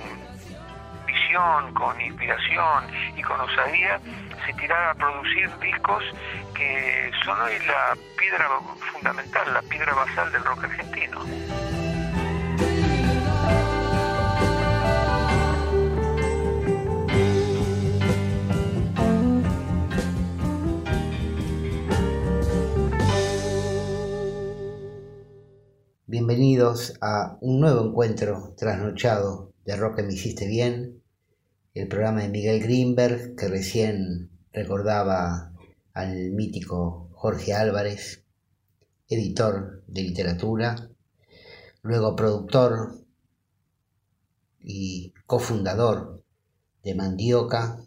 visión, 1.06 1.74
con 1.76 2.02
inspiración 2.02 2.86
y 3.16 3.22
con 3.22 3.40
osadía 3.40 4.00
se 4.48 4.54
tirara 4.54 4.92
a 4.92 4.96
producir 4.96 5.48
discos 5.60 6.04
que 6.56 7.12
son 7.24 7.40
hoy 7.42 7.54
la 7.68 7.96
piedra 8.18 8.48
fundamental, 8.94 9.54
la 9.54 9.62
piedra 9.62 9.94
basal 9.94 10.32
del 10.32 10.44
rock 10.44 10.64
argentino. 10.64 11.83
Bienvenidos 26.14 26.94
a 27.02 27.40
un 27.42 27.60
nuevo 27.60 27.88
encuentro 27.88 28.54
trasnochado 28.56 29.52
de 29.66 29.76
Rock 29.76 30.04
me 30.04 30.14
hiciste 30.14 30.48
bien, 30.48 31.02
el 31.74 31.88
programa 31.88 32.22
de 32.22 32.30
Miguel 32.30 32.62
Greenberg 32.62 33.36
que 33.36 33.48
recién 33.48 34.30
recordaba 34.52 35.52
al 35.92 36.30
mítico 36.30 37.10
Jorge 37.14 37.56
Álvarez, 37.56 38.24
editor 39.08 39.84
de 39.88 40.04
literatura, 40.04 40.88
luego 41.82 42.16
productor 42.16 42.94
y 44.60 45.16
cofundador 45.26 46.24
de 46.84 46.94
Mandioca, 46.94 47.80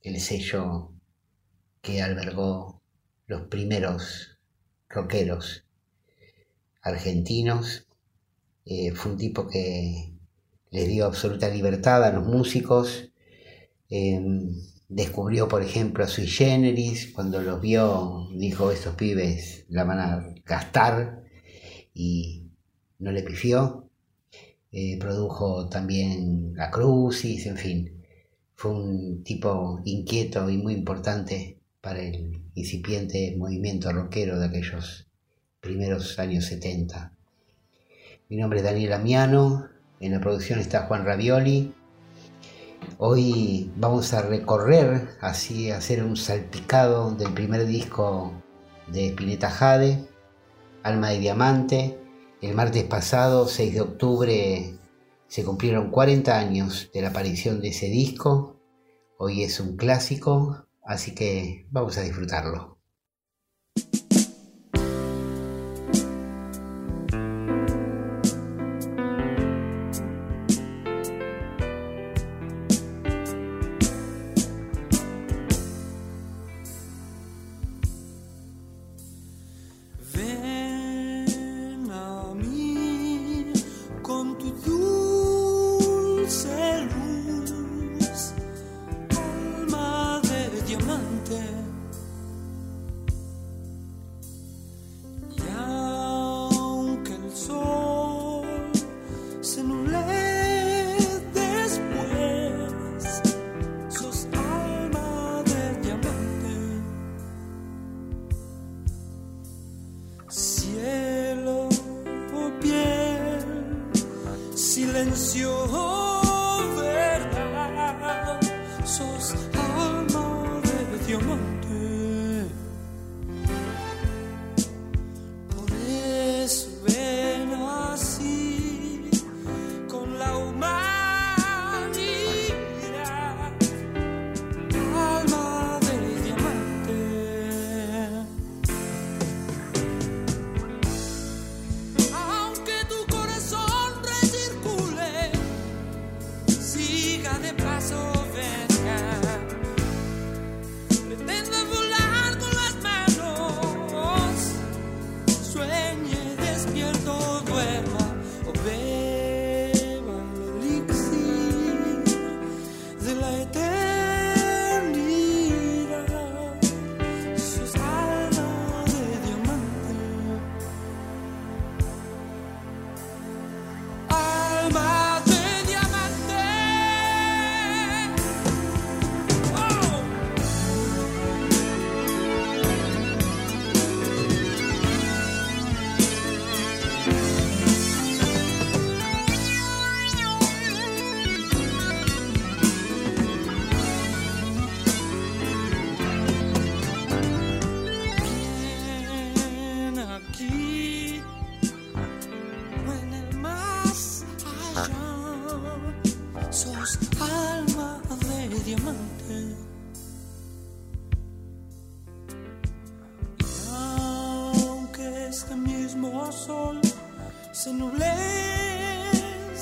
el 0.00 0.20
sello 0.20 0.94
que 1.82 2.00
albergó 2.00 2.80
los 3.26 3.42
primeros 3.48 4.38
rockeros 4.88 5.63
argentinos. 6.84 7.86
Eh, 8.66 8.92
fue 8.92 9.12
un 9.12 9.18
tipo 9.18 9.48
que 9.48 10.12
les 10.70 10.88
dio 10.88 11.06
absoluta 11.06 11.48
libertad 11.48 12.04
a 12.04 12.12
los 12.12 12.24
músicos. 12.26 13.10
Em, 13.88 14.54
descubrió, 14.88 15.48
por 15.48 15.62
ejemplo, 15.62 16.04
a 16.04 16.08
Sui 16.08 16.26
Generis. 16.26 17.12
Cuando 17.12 17.42
los 17.42 17.60
vio, 17.60 18.28
dijo: 18.36 18.70
Estos 18.70 18.94
pibes 18.94 19.64
la 19.68 19.84
van 19.84 19.98
a 20.00 20.34
gastar. 20.44 21.24
Y 21.94 22.50
no 22.98 23.12
le 23.12 23.22
pifió. 23.22 23.88
Eh, 24.72 24.98
produjo 24.98 25.68
también 25.68 26.54
a 26.58 26.70
Crucis, 26.70 27.46
en 27.46 27.56
fin. 27.56 28.04
Fue 28.56 28.72
un 28.72 29.22
tipo 29.24 29.80
inquieto 29.84 30.50
y 30.50 30.58
muy 30.58 30.74
importante 30.74 31.60
para 31.80 32.00
el 32.02 32.42
incipiente 32.54 33.36
movimiento 33.36 33.92
rockero 33.92 34.38
de 34.38 34.46
aquellos 34.46 35.03
primeros 35.64 36.18
años 36.18 36.44
70. 36.44 37.16
Mi 38.28 38.36
nombre 38.36 38.58
es 38.58 38.64
Daniel 38.64 38.92
Amiano, 38.92 39.70
en 39.98 40.12
la 40.12 40.20
producción 40.20 40.58
está 40.58 40.82
Juan 40.82 41.06
Ravioli. 41.06 41.74
Hoy 42.98 43.72
vamos 43.76 44.12
a 44.12 44.20
recorrer, 44.20 45.08
así 45.22 45.70
hacer 45.70 46.04
un 46.04 46.18
salpicado 46.18 47.12
del 47.12 47.32
primer 47.32 47.66
disco 47.66 48.34
de 48.88 49.08
Spinetta 49.08 49.48
Jade, 49.48 50.06
Alma 50.82 51.08
de 51.08 51.18
Diamante. 51.20 51.98
El 52.42 52.54
martes 52.54 52.84
pasado, 52.84 53.48
6 53.48 53.72
de 53.72 53.80
octubre, 53.80 54.74
se 55.28 55.44
cumplieron 55.44 55.90
40 55.90 56.38
años 56.38 56.90
de 56.92 57.00
la 57.00 57.08
aparición 57.08 57.62
de 57.62 57.68
ese 57.68 57.86
disco. 57.86 58.60
Hoy 59.16 59.42
es 59.42 59.58
un 59.60 59.78
clásico, 59.78 60.66
así 60.84 61.14
que 61.14 61.66
vamos 61.70 61.96
a 61.96 62.02
disfrutarlo. 62.02 62.73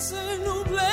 se 0.03 0.39
nublé 0.39 0.92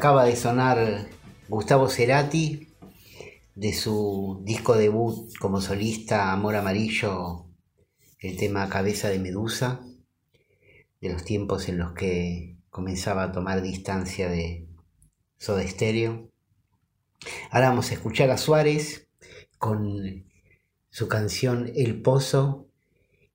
Acaba 0.00 0.24
de 0.24 0.34
sonar 0.34 1.10
Gustavo 1.46 1.86
Cerati 1.86 2.68
de 3.54 3.74
su 3.74 4.40
disco 4.46 4.74
debut 4.74 5.30
como 5.38 5.60
solista 5.60 6.32
Amor 6.32 6.56
Amarillo, 6.56 7.44
el 8.18 8.38
tema 8.38 8.70
Cabeza 8.70 9.10
de 9.10 9.18
Medusa, 9.18 9.82
de 11.02 11.10
los 11.10 11.22
tiempos 11.22 11.68
en 11.68 11.76
los 11.76 11.92
que 11.92 12.56
comenzaba 12.70 13.24
a 13.24 13.32
tomar 13.32 13.60
distancia 13.60 14.30
de 14.30 14.66
Soda 15.36 15.68
Stereo. 15.68 16.30
Ahora 17.50 17.68
vamos 17.68 17.90
a 17.90 17.94
escuchar 17.94 18.30
a 18.30 18.38
Suárez 18.38 19.06
con 19.58 20.24
su 20.88 21.08
canción 21.08 21.70
El 21.76 22.00
Pozo 22.00 22.68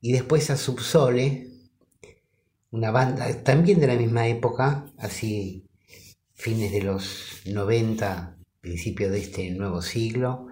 y 0.01 0.13
después 0.13 0.49
a 0.49 0.57
Subsole, 0.57 1.47
una 2.71 2.89
banda 2.89 3.43
también 3.43 3.79
de 3.79 3.85
la 3.85 3.95
misma 3.97 4.27
época, 4.27 4.91
así 4.97 5.64
fines 6.35 6.71
de 6.71 6.83
los 6.83 7.41
90, 7.45 8.37
principios 8.61 9.11
de 9.11 9.19
este 9.19 9.49
nuevo 9.51 9.81
siglo. 9.81 10.47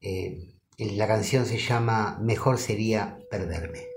Eh, 0.00 0.54
la 0.78 1.06
canción 1.06 1.46
se 1.46 1.58
llama 1.58 2.18
Mejor 2.20 2.58
sería 2.58 3.18
perderme. 3.30 3.87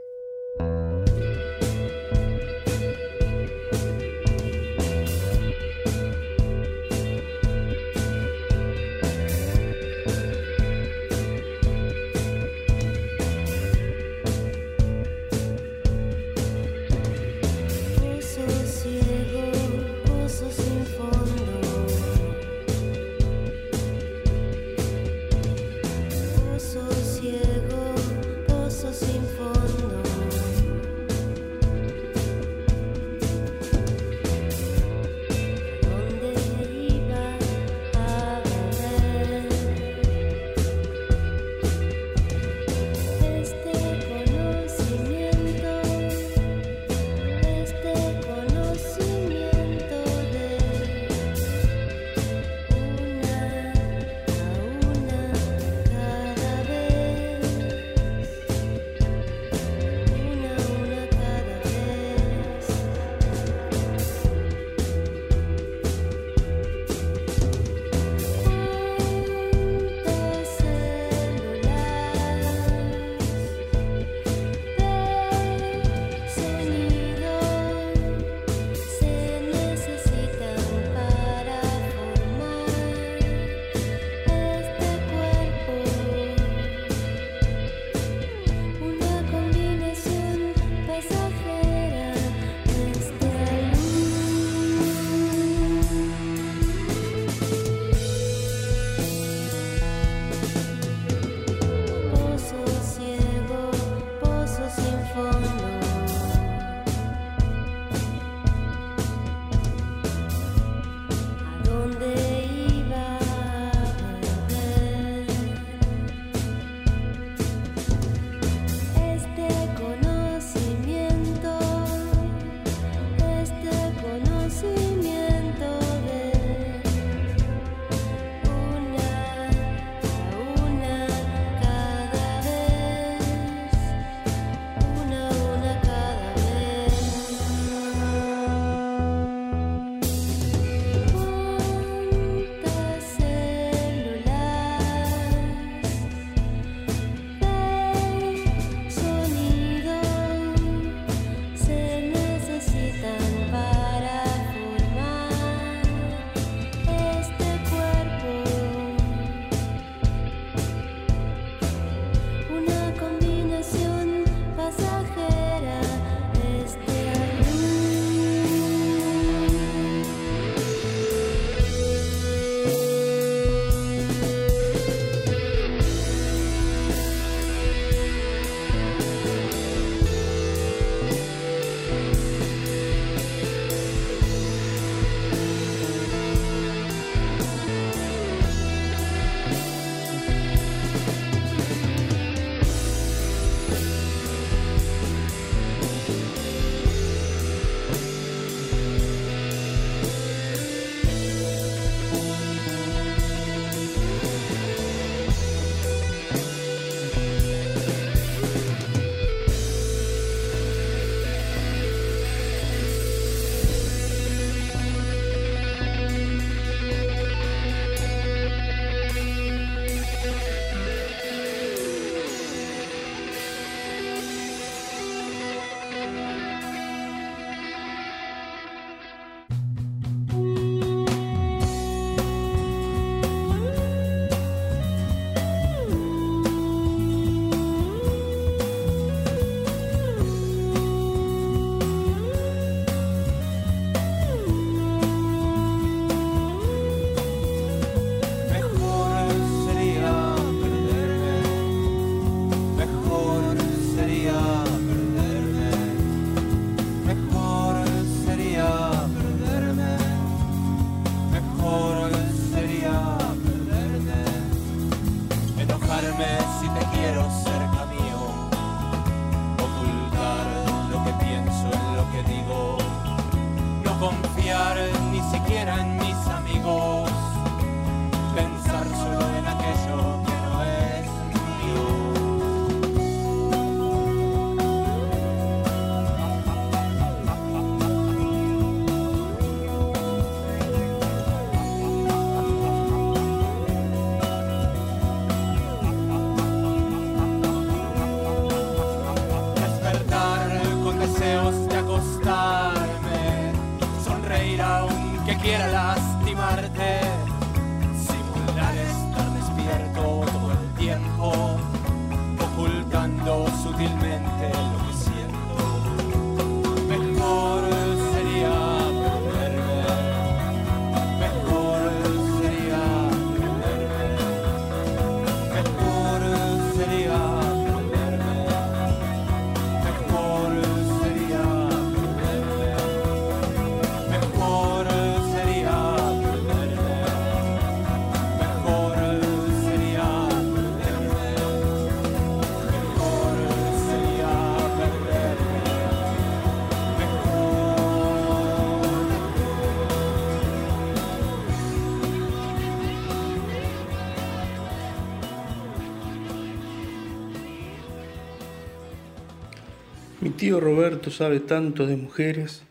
Tío 360.41 360.59
Roberto 360.59 361.11
sabe 361.11 361.39
tanto 361.39 361.85
de 361.85 361.95
mujeres 361.95 362.63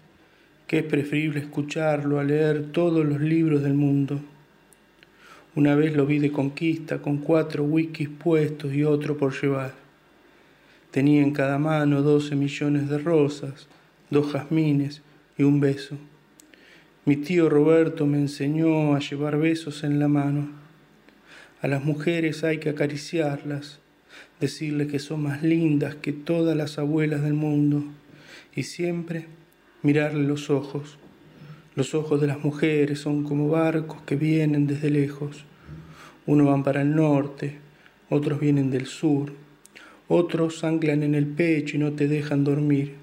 que 0.67 0.81
es 0.81 0.85
preferible 0.85 1.39
escucharlo 1.39 2.19
a 2.19 2.25
leer 2.25 2.73
todos 2.73 3.07
los 3.07 3.21
libros 3.21 3.63
del 3.63 3.75
mundo. 3.75 4.19
Una 5.55 5.77
vez 5.77 5.95
lo 5.95 6.05
vi 6.05 6.19
de 6.19 6.33
conquista 6.33 6.99
con 6.99 7.19
cuatro 7.19 7.63
wikis 7.63 8.09
puestos 8.09 8.75
y 8.75 8.83
otro 8.83 9.17
por 9.17 9.41
llevar. 9.41 9.75
Tenía 10.91 11.23
en 11.23 11.31
cada 11.31 11.61
mano 11.61 12.03
doce 12.03 12.35
millones 12.35 12.89
de 12.89 12.99
rosas, 12.99 13.69
dos 14.11 14.33
jazmines 14.33 15.01
y 15.39 15.45
un 15.45 15.61
beso. 15.61 15.97
Mi 17.05 17.15
tío 17.19 17.49
Roberto 17.49 18.05
me 18.05 18.19
enseñó 18.19 18.97
a 18.97 18.99
llevar 18.99 19.39
besos 19.39 19.85
en 19.85 20.01
la 20.01 20.09
mano. 20.09 20.49
A 21.63 21.69
las 21.69 21.85
mujeres 21.85 22.43
hay 22.43 22.59
que 22.59 22.71
acariciarlas, 22.71 23.79
decirles 24.41 24.89
que 24.89 24.99
son 24.99 25.23
más 25.23 25.43
lindas 25.43 25.97
que 25.97 26.13
todas 26.13 26.57
las 26.57 26.79
abuelas 26.79 27.23
del 27.23 27.35
mundo 27.35 27.85
y 28.55 28.63
siempre 28.63 29.27
mirarle 29.83 30.25
los 30.25 30.51
ojos. 30.51 30.99
Los 31.75 31.95
ojos 31.95 32.21
de 32.21 32.27
las 32.27 32.43
mujeres 32.43 32.99
son 32.99 33.23
como 33.23 33.49
barcos 33.49 34.01
que 34.03 34.17
vienen 34.17 34.67
desde 34.67 34.91
lejos. 34.91 35.45
Unos 36.27 36.49
van 36.49 36.65
para 36.65 36.83
el 36.83 36.95
norte, 36.95 37.59
otros 38.09 38.41
vienen 38.41 38.71
del 38.71 38.87
sur, 38.87 39.33
otros 40.09 40.65
anclan 40.65 41.03
en 41.03 41.15
el 41.15 41.27
pecho 41.27 41.77
y 41.77 41.81
no 41.81 41.93
te 41.93 42.09
dejan 42.09 42.43
dormir. 42.43 42.97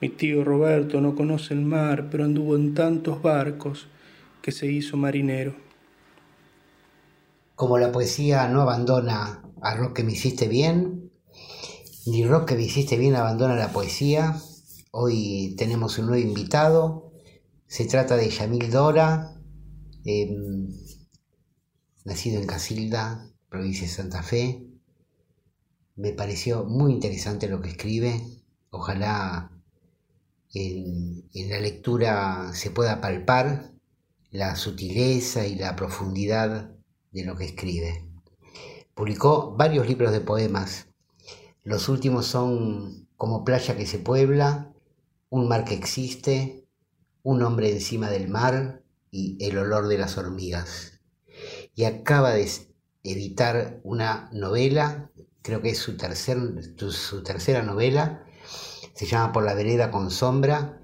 Mi 0.00 0.08
tío 0.08 0.44
Roberto 0.44 1.00
no 1.00 1.14
conoce 1.14 1.54
el 1.54 1.60
mar, 1.60 2.08
pero 2.10 2.24
anduvo 2.24 2.56
en 2.56 2.74
tantos 2.74 3.22
barcos 3.22 3.86
que 4.42 4.50
se 4.50 4.66
hizo 4.66 4.96
marinero. 4.96 5.54
Como 7.54 7.78
la 7.78 7.92
poesía 7.92 8.48
no 8.48 8.62
abandona 8.62 9.41
a 9.62 9.76
Rock 9.76 9.94
que 9.96 10.02
me 10.02 10.12
hiciste 10.12 10.48
bien, 10.48 11.12
ni 12.06 12.26
Rock 12.26 12.48
que 12.48 12.56
me 12.56 12.64
hiciste 12.64 12.96
bien 12.96 13.14
abandona 13.14 13.54
la 13.54 13.72
poesía, 13.72 14.36
hoy 14.90 15.54
tenemos 15.56 15.98
un 15.98 16.06
nuevo 16.06 16.26
invitado. 16.26 17.12
Se 17.68 17.86
trata 17.86 18.16
de 18.16 18.28
Yamil 18.28 18.70
Dora, 18.70 19.40
eh, 20.04 20.36
nacido 22.04 22.40
en 22.40 22.46
Casilda, 22.46 23.30
provincia 23.48 23.86
de 23.86 23.92
Santa 23.92 24.22
Fe. 24.24 24.66
Me 25.94 26.12
pareció 26.12 26.64
muy 26.64 26.92
interesante 26.92 27.48
lo 27.48 27.60
que 27.60 27.70
escribe. 27.70 28.20
Ojalá 28.70 29.52
en 30.54 31.50
la 31.50 31.60
lectura 31.60 32.50
se 32.52 32.70
pueda 32.70 33.00
palpar 33.00 33.72
la 34.30 34.56
sutileza 34.56 35.46
y 35.46 35.54
la 35.54 35.76
profundidad 35.76 36.74
de 37.12 37.24
lo 37.24 37.36
que 37.36 37.44
escribe. 37.44 38.11
Publicó 38.94 39.56
varios 39.56 39.88
libros 39.88 40.12
de 40.12 40.20
poemas. 40.20 40.88
Los 41.64 41.88
últimos 41.88 42.26
son 42.26 43.08
Como 43.16 43.42
playa 43.42 43.74
que 43.74 43.86
se 43.86 43.98
puebla, 43.98 44.70
Un 45.30 45.48
mar 45.48 45.64
que 45.64 45.72
existe, 45.72 46.66
Un 47.22 47.42
hombre 47.42 47.72
encima 47.72 48.10
del 48.10 48.28
mar 48.28 48.82
y 49.10 49.42
El 49.42 49.56
olor 49.56 49.88
de 49.88 49.96
las 49.96 50.18
hormigas. 50.18 51.00
Y 51.74 51.84
acaba 51.84 52.32
de 52.32 52.50
editar 53.02 53.80
una 53.82 54.28
novela, 54.34 55.10
creo 55.40 55.62
que 55.62 55.70
es 55.70 55.78
su, 55.78 55.96
su 55.96 57.22
tercera 57.22 57.62
novela, 57.62 58.26
se 58.92 59.06
llama 59.06 59.32
Por 59.32 59.44
la 59.44 59.54
vereda 59.54 59.90
con 59.90 60.10
sombra 60.10 60.82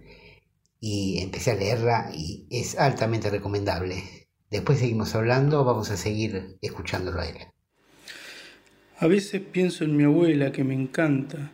y 0.80 1.20
empecé 1.20 1.50
a 1.50 1.56
leerla 1.56 2.10
y 2.14 2.46
es 2.48 2.78
altamente 2.78 3.28
recomendable. 3.28 4.02
Después 4.50 4.78
seguimos 4.78 5.14
hablando, 5.14 5.62
vamos 5.62 5.90
a 5.90 5.98
seguir 5.98 6.56
escuchándolo 6.62 7.20
a 7.20 7.26
él. 7.26 7.36
A 9.00 9.06
veces 9.06 9.40
pienso 9.40 9.84
en 9.84 9.96
mi 9.96 10.02
abuela 10.02 10.50
que 10.50 10.64
me 10.64 10.74
encanta, 10.74 11.52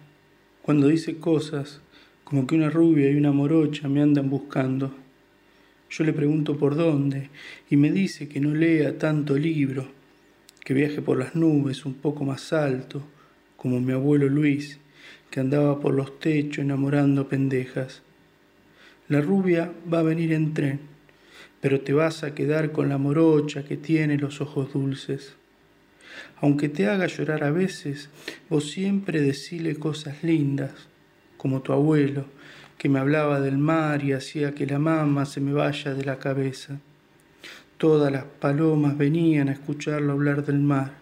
cuando 0.62 0.88
dice 0.88 1.18
cosas 1.18 1.82
como 2.24 2.46
que 2.46 2.54
una 2.54 2.70
rubia 2.70 3.10
y 3.10 3.16
una 3.16 3.32
morocha 3.32 3.86
me 3.86 4.00
andan 4.00 4.30
buscando. 4.30 4.94
Yo 5.90 6.04
le 6.04 6.14
pregunto 6.14 6.56
por 6.56 6.74
dónde 6.74 7.28
y 7.68 7.76
me 7.76 7.92
dice 7.92 8.30
que 8.30 8.40
no 8.40 8.54
lea 8.54 8.96
tanto 8.96 9.36
libro, 9.36 9.88
que 10.64 10.72
viaje 10.72 11.02
por 11.02 11.18
las 11.18 11.34
nubes 11.34 11.84
un 11.84 11.92
poco 11.92 12.24
más 12.24 12.50
alto, 12.54 13.02
como 13.58 13.78
mi 13.78 13.92
abuelo 13.92 14.30
Luis, 14.30 14.78
que 15.30 15.40
andaba 15.40 15.80
por 15.80 15.92
los 15.92 16.18
techos 16.18 16.64
enamorando 16.64 17.28
pendejas. 17.28 18.00
La 19.08 19.20
rubia 19.20 19.70
va 19.92 19.98
a 19.98 20.02
venir 20.02 20.32
en 20.32 20.54
tren, 20.54 20.80
pero 21.60 21.82
te 21.82 21.92
vas 21.92 22.24
a 22.24 22.34
quedar 22.34 22.72
con 22.72 22.88
la 22.88 22.96
morocha 22.96 23.66
que 23.66 23.76
tiene 23.76 24.16
los 24.16 24.40
ojos 24.40 24.72
dulces. 24.72 25.36
Aunque 26.40 26.68
te 26.68 26.88
haga 26.88 27.06
llorar 27.06 27.44
a 27.44 27.50
veces, 27.50 28.10
vos 28.48 28.70
siempre 28.70 29.20
decile 29.20 29.76
cosas 29.76 30.22
lindas, 30.22 30.72
como 31.36 31.62
tu 31.62 31.72
abuelo, 31.72 32.26
que 32.78 32.88
me 32.88 32.98
hablaba 32.98 33.40
del 33.40 33.58
mar 33.58 34.04
y 34.04 34.12
hacía 34.12 34.54
que 34.54 34.66
la 34.66 34.78
mama 34.78 35.24
se 35.24 35.40
me 35.40 35.52
vaya 35.52 35.94
de 35.94 36.04
la 36.04 36.18
cabeza. 36.18 36.80
Todas 37.78 38.12
las 38.12 38.24
palomas 38.24 38.96
venían 38.96 39.48
a 39.48 39.52
escucharlo 39.52 40.12
hablar 40.12 40.44
del 40.44 40.60
mar. 40.60 40.92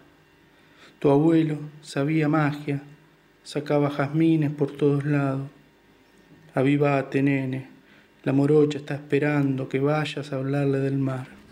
Tu 0.99 1.09
abuelo 1.09 1.59
sabía 1.81 2.29
magia, 2.29 2.81
sacaba 3.43 3.89
jazmines 3.89 4.51
por 4.51 4.71
todos 4.71 5.05
lados. 5.05 5.49
Avivate, 6.55 7.21
nene, 7.21 7.67
la 8.23 8.31
morocha 8.31 8.77
está 8.77 8.95
esperando 8.95 9.67
que 9.67 9.79
vayas 9.79 10.31
a 10.31 10.37
hablarle 10.37 10.79
del 10.79 10.97
mar. 10.97 11.42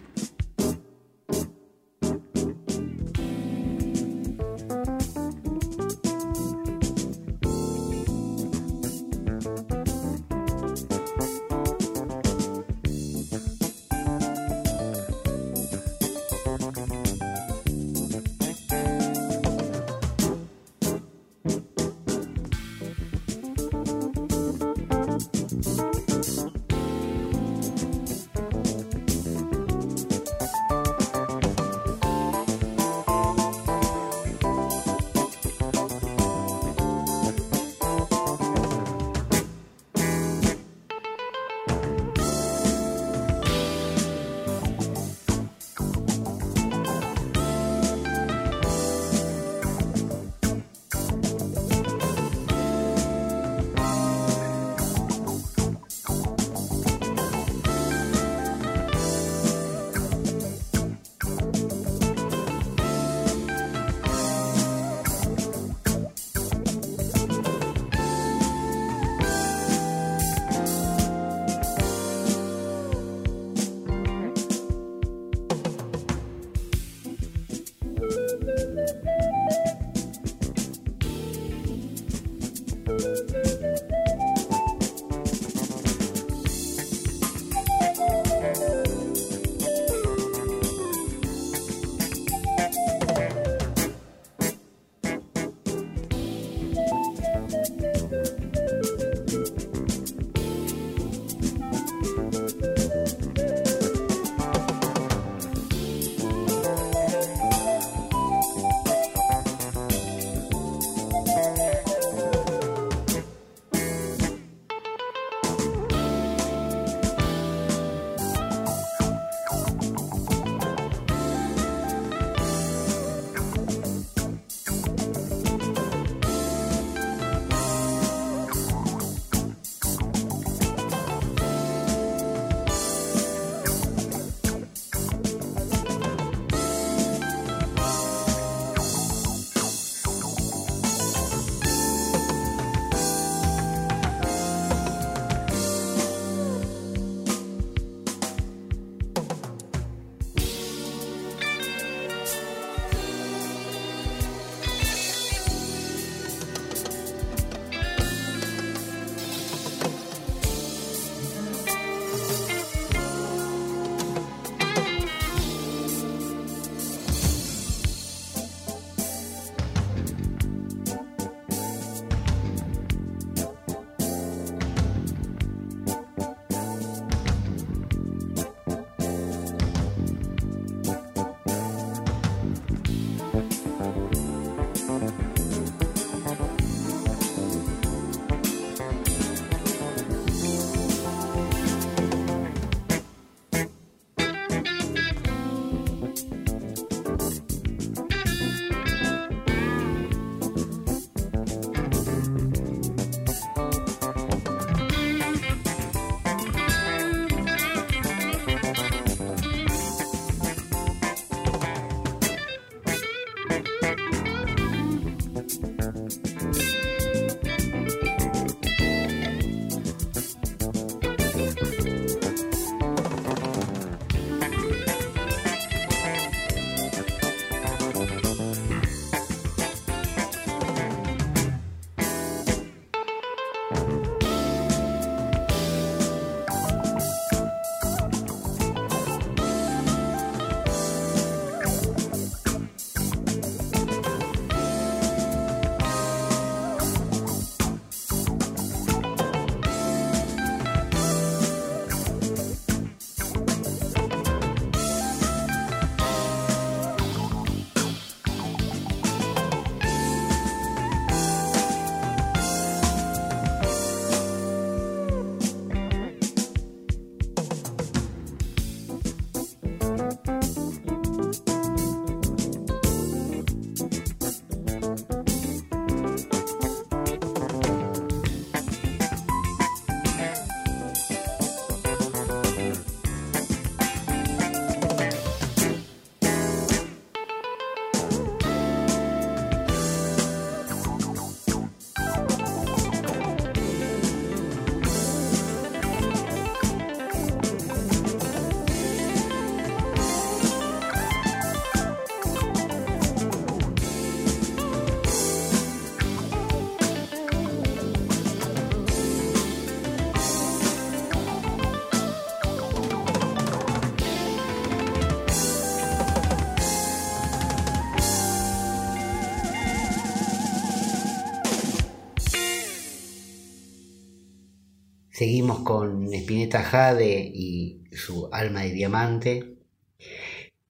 Seguimos 325.22 325.60
con 325.60 326.12
Spinetta 326.12 326.64
Jade 326.64 327.30
y 327.32 327.84
su 327.92 328.28
alma 328.32 328.62
de 328.62 328.72
diamante. 328.72 329.54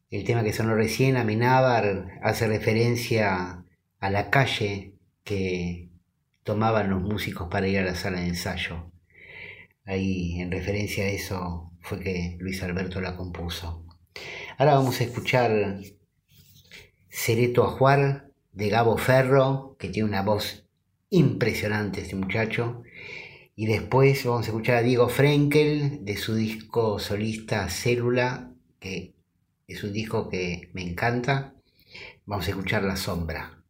El 0.10 0.26
tema 0.26 0.43
que 0.43 0.52
sonó 0.52 0.76
recién, 0.76 1.16
Amenábar, 1.16 2.20
hace 2.22 2.49
referencia 2.49 3.64
a 4.02 4.10
la 4.10 4.30
calle 4.30 4.95
que 5.24 5.89
tomaban 6.43 6.89
los 6.89 7.02
músicos 7.02 7.47
para 7.49 7.70
ir 7.70 7.80
a 7.80 7.86
la 7.86 7.95
sala 7.95 8.20
de 8.20 8.28
ensayo. 8.28 8.91
Ahí, 9.86 10.41
en 10.41 10.52
referencia 10.52 11.06
a 11.06 11.08
eso, 11.08 11.72
fue 11.80 12.02
que 12.02 12.36
Luis 12.41 12.62
Alberto 12.62 12.99
la 12.99 13.16
compuso. 13.16 13.86
Ahora 14.58 14.74
vamos 14.74 14.99
a 14.99 15.06
escuchar 15.06 15.80
Cereto 17.08 17.64
Ajuar 17.64 18.28
de 18.52 18.68
Gabo 18.68 18.97
Ferro, 18.97 19.78
que 19.80 19.88
tiene 19.88 20.10
una 20.10 20.24
voz 20.24 20.68
impresionante 21.10 22.02
este 22.02 22.18
muchacho. 22.18 22.84
Y 23.62 23.68
después 23.68 24.26
vamos 24.26 24.47
a 24.47 24.49
escuchar 24.49 24.78
a 24.78 24.82
Diego 24.82 25.07
Frenkel 25.07 26.03
de 26.03 26.18
su 26.18 26.34
disco 26.34 26.97
solista 26.97 27.70
Célula, 27.70 28.51
que 28.80 29.14
es 29.68 29.84
un 29.84 29.93
disco 29.93 30.30
que 30.30 30.72
me 30.74 30.82
encanta. 30.82 31.53
Vamos 32.26 32.47
a 32.47 32.49
escuchar 32.49 32.82
La 32.82 32.95
Sombra. 32.95 33.64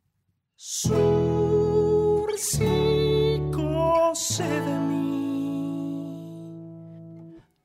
De 4.40 4.80
mí, 4.88 5.76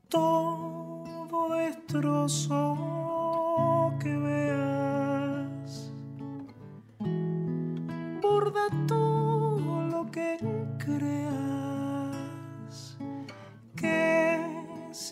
todo 0.09 1.55
destrozo 1.55 2.76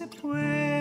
se 0.05 0.21
pueda 0.21 0.74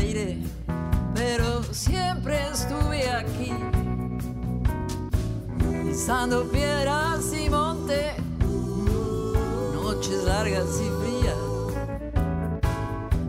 aire, 0.00 0.38
pero 1.14 1.62
siempre 1.62 2.48
estuve 2.50 3.10
aquí, 3.10 3.52
pisando 5.84 6.44
piedras 6.50 7.32
y 7.34 7.50
monte, 7.50 8.14
noches 9.74 10.24
largas 10.24 10.68
y 10.80 10.88
frías, 11.00 11.36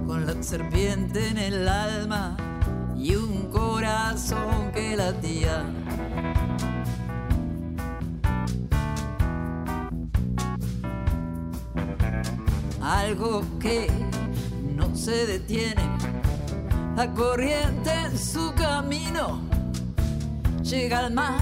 con 0.07 0.25
la 0.25 0.41
serpiente 0.41 1.27
en 1.27 1.37
el 1.37 1.67
alma 1.67 2.37
y 2.95 3.15
un 3.15 3.49
corazón 3.51 4.71
que 4.73 4.95
latía. 4.95 5.65
Algo 12.81 13.43
que 13.59 13.89
no 14.75 14.95
se 14.95 15.25
detiene, 15.27 15.83
la 16.95 17.07
corriente 17.13 17.91
en 17.91 18.17
su 18.17 18.53
camino 18.53 19.41
llega 20.63 20.99
al 20.99 21.13
mar, 21.13 21.41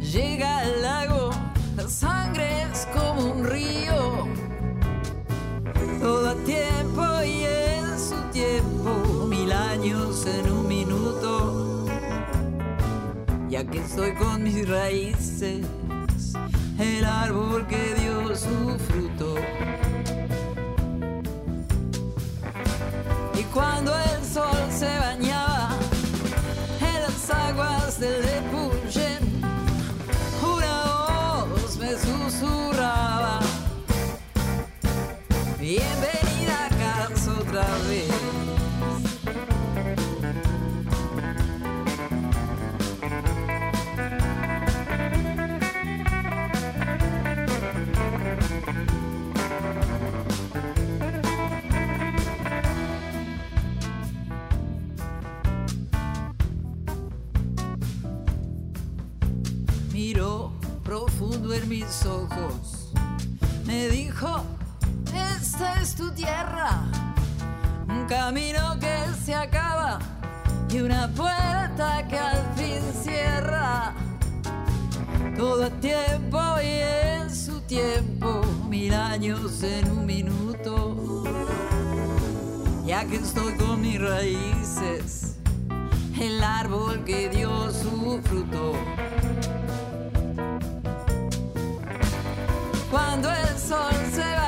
llega 0.00 0.58
al 0.58 0.82
lago, 0.82 1.30
la 1.76 1.88
sangre 1.88 2.62
es 2.62 2.86
como 2.94 3.32
un 3.32 3.44
río. 3.44 4.28
Todo 6.00 6.30
a 6.30 6.34
tiempo 6.44 7.02
y 7.24 7.44
en 7.44 7.98
su 7.98 8.14
tiempo, 8.32 9.26
mil 9.28 9.50
años 9.50 10.26
en 10.26 10.52
un 10.52 10.68
minuto. 10.68 11.86
Ya 13.48 13.64
que 13.64 13.78
estoy 13.78 14.14
con 14.14 14.42
mis 14.42 14.68
raíces, 14.68 15.66
el 16.78 17.04
árbol 17.04 17.66
que 17.66 17.94
dio 17.94 18.36
su 18.36 18.78
fruto. 18.86 19.34
Cuando 23.54 23.92
el 23.96 24.24
sol 24.24 24.68
se 24.68 24.98
bañaba 24.98 25.68
en 26.80 27.02
las 27.02 27.30
aguas 27.30 28.00
del 28.00 28.20
Depuyen, 28.20 28.83
ojos, 62.06 62.92
me 63.64 63.88
dijo, 63.88 64.44
esta 65.14 65.80
es 65.80 65.94
tu 65.94 66.10
tierra, 66.12 66.82
un 67.88 68.04
camino 68.06 68.78
que 68.78 68.96
se 69.24 69.34
acaba 69.34 69.98
y 70.70 70.80
una 70.80 71.08
puerta 71.08 72.06
que 72.08 72.18
al 72.18 72.42
fin 72.56 72.82
cierra. 73.02 73.94
Todo 75.36 75.64
a 75.64 75.70
tiempo 75.70 76.40
y 76.62 76.80
en 76.80 77.34
su 77.34 77.60
tiempo, 77.62 78.42
mil 78.68 78.92
años 78.94 79.62
en 79.62 79.90
un 79.90 80.06
minuto. 80.06 81.24
Ya 82.84 83.04
que 83.04 83.16
estoy 83.16 83.54
con 83.54 83.80
mis 83.80 84.00
raíces, 84.00 85.36
el 86.20 86.42
árbol 86.42 87.04
que 87.04 87.28
dio 87.28 87.70
su 87.70 88.20
fruto. 88.22 88.72
Cuando 92.94 93.28
el 93.28 93.58
sol 93.58 93.92
se 94.12 94.20
bañaba 94.20 94.43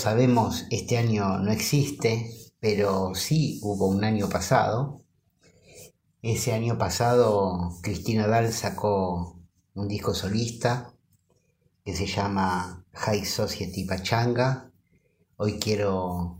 sabemos, 0.00 0.66
este 0.70 0.96
año 0.96 1.38
no 1.38 1.52
existe, 1.52 2.34
pero 2.58 3.14
sí 3.14 3.60
hubo 3.62 3.86
un 3.86 4.02
año 4.02 4.28
pasado. 4.30 5.04
Ese 6.22 6.52
año 6.52 6.78
pasado 6.78 7.76
Cristina 7.82 8.26
Dal 8.26 8.52
sacó 8.52 9.38
un 9.74 9.88
disco 9.88 10.14
solista 10.14 10.94
que 11.84 11.94
se 11.94 12.06
llama 12.06 12.84
High 12.92 13.26
Society 13.26 13.84
Pachanga. 13.84 14.70
Hoy 15.36 15.58
quiero 15.58 16.38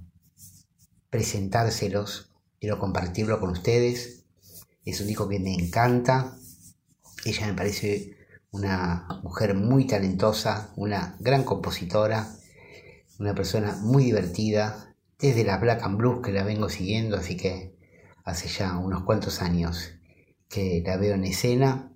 presentárselos, 1.11 2.30
quiero 2.58 2.78
compartirlo 2.78 3.40
con 3.40 3.50
ustedes. 3.50 4.24
Es 4.86 5.00
un 5.02 5.06
disco 5.06 5.28
que 5.28 5.38
me 5.38 5.52
encanta. 5.52 6.34
Ella 7.26 7.46
me 7.46 7.54
parece 7.54 8.16
una 8.52 9.20
mujer 9.22 9.54
muy 9.54 9.86
talentosa, 9.86 10.72
una 10.76 11.16
gran 11.20 11.44
compositora 11.44 12.39
una 13.20 13.34
persona 13.34 13.76
muy 13.82 14.04
divertida, 14.04 14.96
desde 15.18 15.44
la 15.44 15.58
Black 15.58 15.82
and 15.82 15.98
Blues 15.98 16.22
que 16.24 16.32
la 16.32 16.42
vengo 16.42 16.70
siguiendo, 16.70 17.18
así 17.18 17.36
que 17.36 17.76
hace 18.24 18.48
ya 18.48 18.78
unos 18.78 19.04
cuantos 19.04 19.42
años 19.42 19.92
que 20.48 20.82
la 20.84 20.96
veo 20.96 21.14
en 21.14 21.24
escena. 21.24 21.92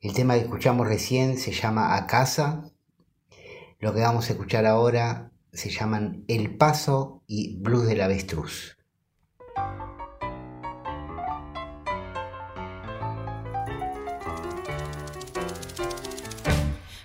El 0.00 0.12
tema 0.12 0.34
que 0.34 0.40
escuchamos 0.40 0.88
recién 0.88 1.38
se 1.38 1.52
llama 1.52 1.96
A 1.96 2.08
Casa. 2.08 2.64
Lo 3.78 3.94
que 3.94 4.00
vamos 4.00 4.28
a 4.28 4.32
escuchar 4.32 4.66
ahora 4.66 5.30
se 5.52 5.70
llaman 5.70 6.24
El 6.26 6.56
Paso 6.56 7.22
y 7.28 7.56
Blues 7.60 7.86
del 7.86 8.00
Avestruz. 8.00 8.76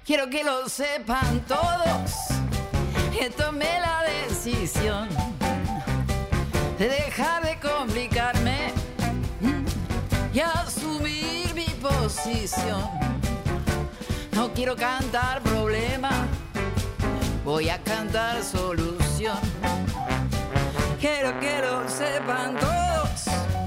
Quiero 0.03 0.28
que 0.32 0.43
lo 0.43 0.67
sepan 0.67 1.45
todos, 1.45 2.28
que 3.20 3.30
tomé 3.32 3.82
la 3.82 4.01
decisión 4.03 5.09
de 6.78 6.88
dejar 6.88 7.43
de 7.43 7.59
complicarme 7.59 8.72
y 10.34 10.39
asumir 10.39 11.53
mi 11.53 11.67
posición. 11.82 12.82
No 14.32 14.53
quiero 14.53 14.78
cantar 14.78 15.41
problema, 15.41 16.11
voy 17.43 17.67
a 17.67 17.78
cantar 17.80 18.41
solución. 18.41 19.38
Quiero 21.01 21.38
que 21.41 21.59
lo 21.59 21.89
sepan 21.89 22.55
todos, 22.57 23.26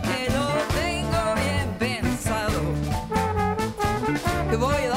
que 0.09 0.31
lo 0.33 0.47
tengo 0.81 1.35
bien 1.35 1.69
pensado. 1.79 2.59
Que 4.49 4.57
voy 4.57 4.85
a 4.85 4.92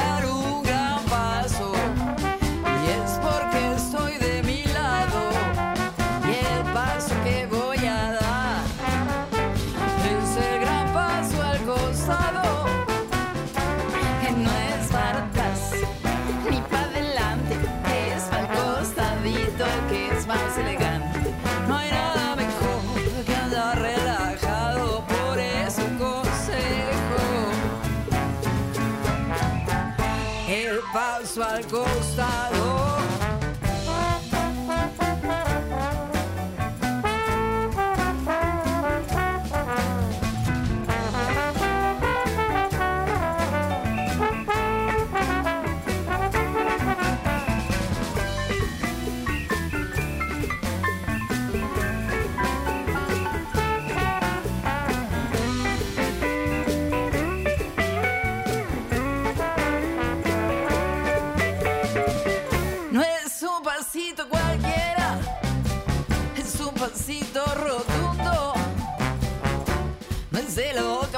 de 70.56 70.72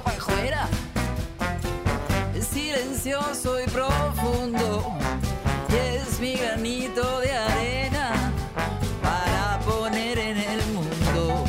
para 0.03 0.17
afuera, 0.17 0.67
silencioso 2.41 3.59
y 3.61 3.65
profundo. 3.65 4.97
Y 5.69 5.75
es 5.75 6.19
mi 6.19 6.33
granito 6.33 7.19
de 7.19 7.37
arena 7.37 8.33
para 9.03 9.59
poner 9.59 10.17
en 10.17 10.37
el 10.37 10.65
mundo. 10.73 11.45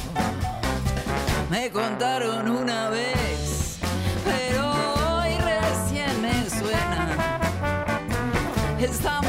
Me 1.48 1.70
contaron 1.70 2.50
una 2.50 2.90
vez, 2.90 3.78
pero 4.22 4.70
hoy 4.70 5.38
recién 5.38 6.20
me 6.20 6.50
suena. 6.50 7.38
Está 8.78 9.22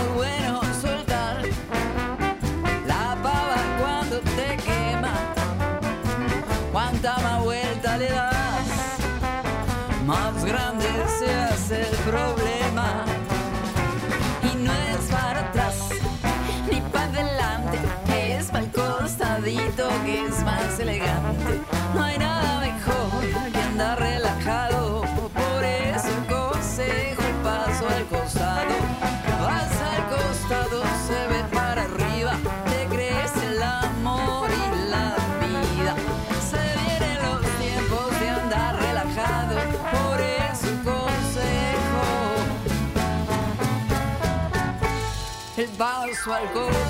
que 19.88 20.26
es 20.26 20.44
más 20.44 20.78
elegante. 20.80 21.62
No 21.96 22.04
hay 22.04 22.18
nada 22.18 22.60
mejor 22.60 23.52
que 23.52 23.60
andar 23.60 23.98
relajado, 23.98 25.02
por 25.02 25.64
eso 25.64 26.10
consejo 26.28 27.22
el 27.22 27.36
paso 27.44 27.88
al 27.88 28.06
costado. 28.08 28.76
Vas 29.40 29.72
al 29.94 30.10
costado, 30.10 30.84
se 31.08 31.28
ve 31.28 31.44
para 31.54 31.84
arriba, 31.84 32.34
te 32.66 32.94
crees 32.94 33.32
el 33.42 33.64
amor 33.64 34.50
y 34.52 34.90
la 34.90 35.16
vida. 35.48 35.96
Se 36.50 36.62
vienen 36.80 37.18
los 37.24 37.42
tiempos 37.62 38.20
de 38.20 38.30
andar 38.30 38.76
relajado, 38.76 39.56
por 39.96 40.20
eso 40.20 40.68
consejo. 40.84 42.04
El 45.56 45.70
paso 45.70 46.34
al 46.34 46.52
costado. 46.52 46.89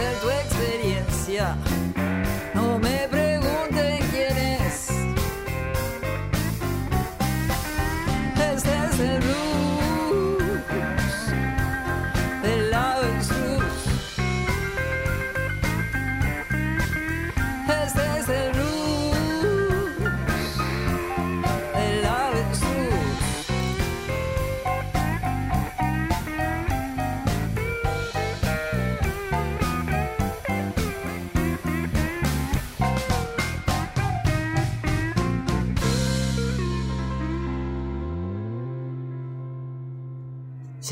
Tendrás 0.00 0.20
que 0.22 0.39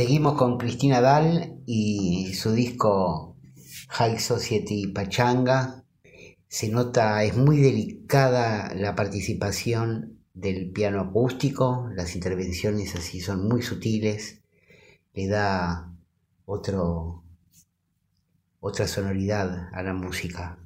Seguimos 0.09 0.39
con 0.39 0.57
Cristina 0.57 1.03
Dal 1.03 1.61
y 1.67 2.33
su 2.33 2.53
disco 2.53 3.37
High 3.91 4.19
Society 4.19 4.87
Pachanga. 4.87 5.85
Se 6.49 6.71
nota, 6.71 7.23
es 7.25 7.37
muy 7.37 7.59
delicada 7.59 8.73
la 8.75 8.95
participación 8.95 10.19
del 10.33 10.71
piano 10.71 11.03
acústico, 11.03 11.91
las 11.95 12.15
intervenciones 12.15 12.95
así 12.95 13.21
son 13.21 13.47
muy 13.49 13.61
sutiles, 13.61 14.41
le 15.13 15.27
da 15.29 15.93
otro, 16.47 17.25
otra 18.61 18.89
sonoridad 18.89 19.69
a 19.75 19.83
la 19.83 19.93
música. 19.93 20.59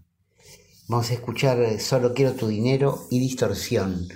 Vamos 0.87 1.11
a 1.11 1.15
escuchar 1.15 1.81
Solo 1.81 2.15
quiero 2.15 2.35
tu 2.35 2.47
dinero 2.47 3.09
y 3.11 3.19
distorsión. 3.19 4.07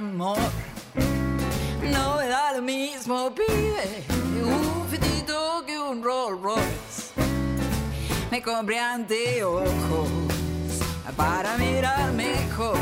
No 0.00 0.34
me 2.16 2.26
da 2.26 2.52
lo 2.54 2.62
mismo, 2.62 3.30
pibe, 3.34 4.04
un 4.42 4.88
fetito 4.88 5.62
que 5.66 5.78
un 5.78 6.02
Rolls 6.02 6.40
Royce. 6.40 7.12
Me 8.30 8.40
compré 8.40 8.78
anteojos 8.78 10.08
para 11.14 11.58
mirar 11.58 12.10
mejor. 12.12 12.78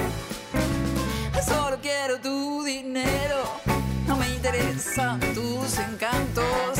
Solo 1.45 1.79
quiero 1.83 2.21
tu 2.21 2.63
dinero, 2.63 3.43
no 4.07 4.17
me 4.17 4.31
interesan 4.31 5.19
tus 5.35 5.79
encantos. 5.79 6.80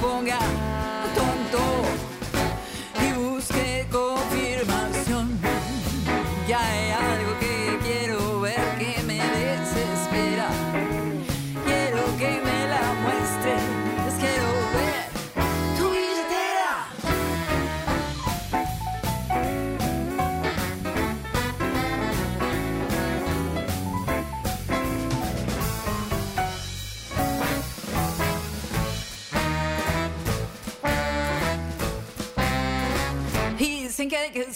bom 0.00 0.18
lugar. 0.18 0.77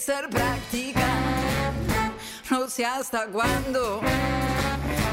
ser 0.03 0.29
práctica, 0.29 1.07
no 2.49 2.69
sé 2.69 2.85
hasta 2.85 3.25
cuándo. 3.27 4.01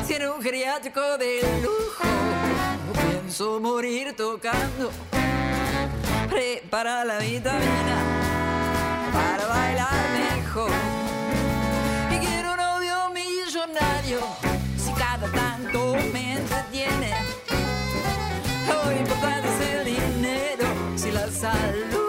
Ser 0.05 0.29
un 0.29 0.43
geriátrico 0.43 1.17
de 1.17 1.43
lujo, 1.63 2.09
pienso 3.09 3.61
morir 3.61 4.17
tocando. 4.17 4.91
Prepara 6.29 7.05
la 7.05 7.19
vitamina 7.21 7.99
para 9.13 9.47
bailar 9.47 9.93
mejor. 10.19 10.73
Y 12.11 12.19
quiero 12.19 12.51
un 12.51 12.57
novio 12.57 13.11
millonario, 13.11 14.21
si 14.77 14.93
cada 14.95 15.31
tanto 15.31 15.95
me 16.13 16.33
entretiene. 16.33 17.13
Lo 18.67 18.91
importante 18.91 19.49
es 19.55 19.71
el 19.71 19.85
dinero, 19.85 20.67
si 20.97 21.13
la 21.13 21.31
salud. 21.31 22.00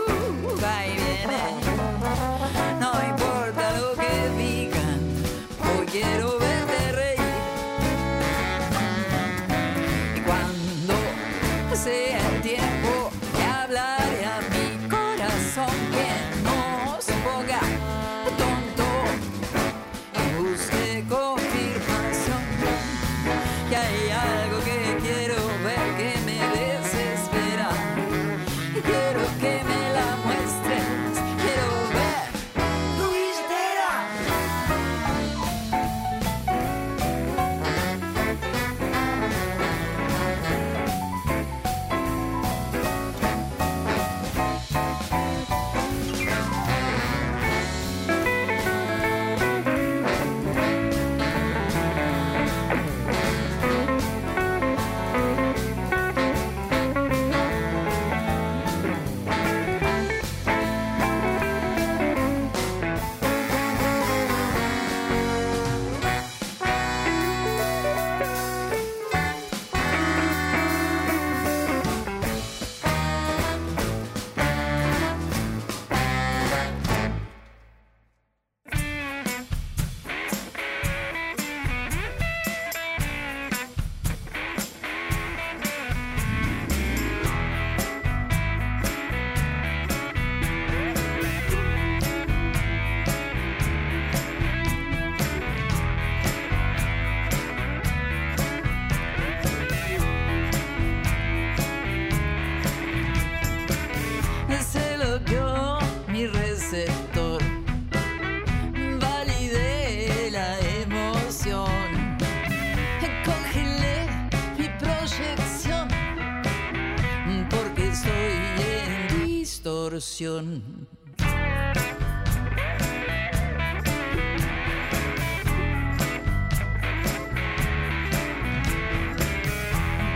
distorsión. 119.61 120.87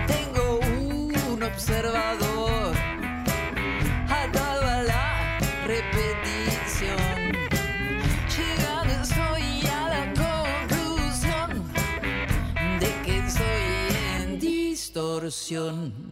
Tengo 0.08 0.60
un 1.32 1.44
observador 1.44 2.74
atado 4.10 4.66
a 4.66 4.82
la 4.82 5.38
repetición. 5.68 6.98
Llegando 8.36 8.94
estoy 9.04 9.68
a 9.68 9.90
la 9.90 10.04
conclusión 10.24 11.50
de 12.80 12.90
que 13.04 13.30
soy 13.30 14.24
en 14.24 14.40
distorsión. 14.40 16.05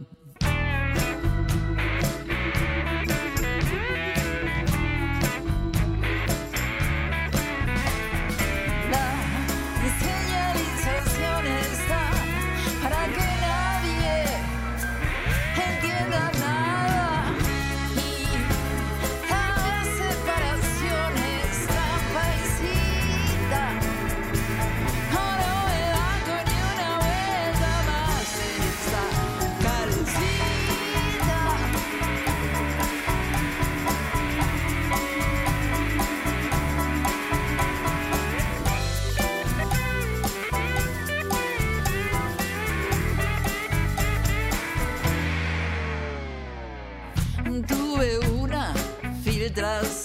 piedras 49.54 50.03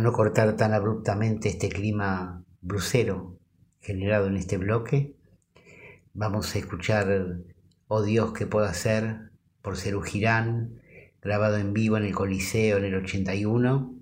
para 0.00 0.12
no 0.12 0.16
cortar 0.16 0.56
tan 0.56 0.72
abruptamente 0.72 1.50
este 1.50 1.68
clima 1.68 2.42
blusero 2.62 3.38
generado 3.82 4.28
en 4.28 4.38
este 4.38 4.56
bloque, 4.56 5.14
vamos 6.14 6.54
a 6.54 6.58
escuchar 6.58 7.42
Oh 7.86 8.02
Dios 8.02 8.32
que 8.32 8.46
puedo 8.46 8.64
hacer 8.64 9.30
por 9.60 9.76
Cerú 9.76 10.00
Girán, 10.00 10.80
grabado 11.20 11.58
en 11.58 11.74
vivo 11.74 11.98
en 11.98 12.04
el 12.04 12.14
Coliseo 12.14 12.78
en 12.78 12.84
el 12.86 12.94
81, 12.94 13.94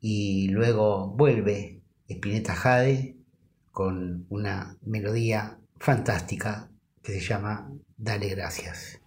y 0.00 0.48
luego 0.48 1.08
vuelve 1.08 1.82
Spinetta 2.08 2.54
Jade 2.54 3.18
con 3.72 4.24
una 4.30 4.78
melodía 4.86 5.58
fantástica 5.76 6.70
que 7.02 7.12
se 7.12 7.20
llama 7.20 7.70
Dale 7.98 8.30
Gracias. 8.30 9.03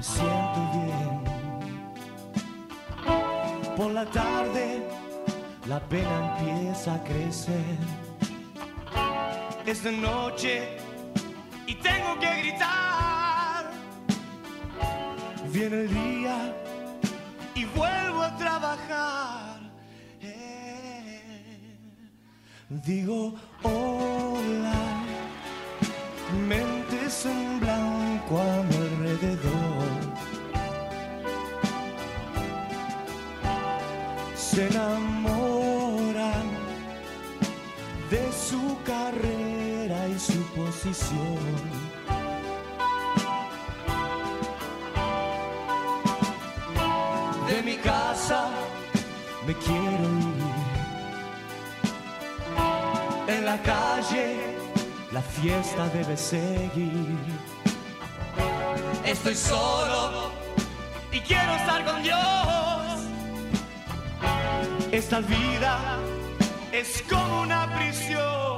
Siento 0.00 0.60
bien. 0.74 1.24
Por 3.76 3.90
la 3.92 4.04
tarde 4.06 4.82
la 5.66 5.80
pena 5.80 6.38
empieza 6.38 6.94
a 6.94 7.04
crecer. 7.04 7.76
Es 9.66 9.84
de 9.84 9.92
noche 9.92 10.78
y 11.66 11.74
tengo 11.74 12.18
que 12.18 12.30
gritar. 12.42 13.70
Viene 15.52 15.76
el 15.82 15.88
día 15.94 16.56
y 17.54 17.64
vuelvo 17.66 18.22
a 18.22 18.36
trabajar. 18.36 19.60
Eh, 20.20 21.22
Digo 22.68 23.34
hola, 23.62 25.02
mentes 26.48 27.26
en 27.26 27.59
blanco 28.30 28.38
a 28.38 28.62
mi 28.62 28.76
alrededor. 28.76 29.90
se 34.36 34.66
enamoran 34.66 36.46
de 38.10 38.32
su 38.32 38.76
carrera 38.84 40.08
y 40.08 40.18
su 40.18 40.42
posición. 40.54 41.38
De 47.48 47.62
mi 47.62 47.76
casa 47.76 48.48
me 49.46 49.54
quiero 49.54 50.08
ir. 50.18 50.50
En 53.28 53.44
la 53.44 53.58
calle 53.62 54.56
la 55.12 55.22
fiesta 55.22 55.88
debe 55.90 56.16
seguir. 56.16 57.49
Estoy 59.10 59.34
solo 59.34 60.30
y 61.10 61.18
quiero 61.18 61.52
estar 61.56 61.84
con 61.84 62.00
Dios. 62.00 62.20
Esta 64.92 65.18
vida 65.18 65.98
es 66.70 67.02
como 67.10 67.42
una 67.42 67.66
prisión. 67.76 68.49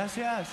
Gracias. 0.00 0.48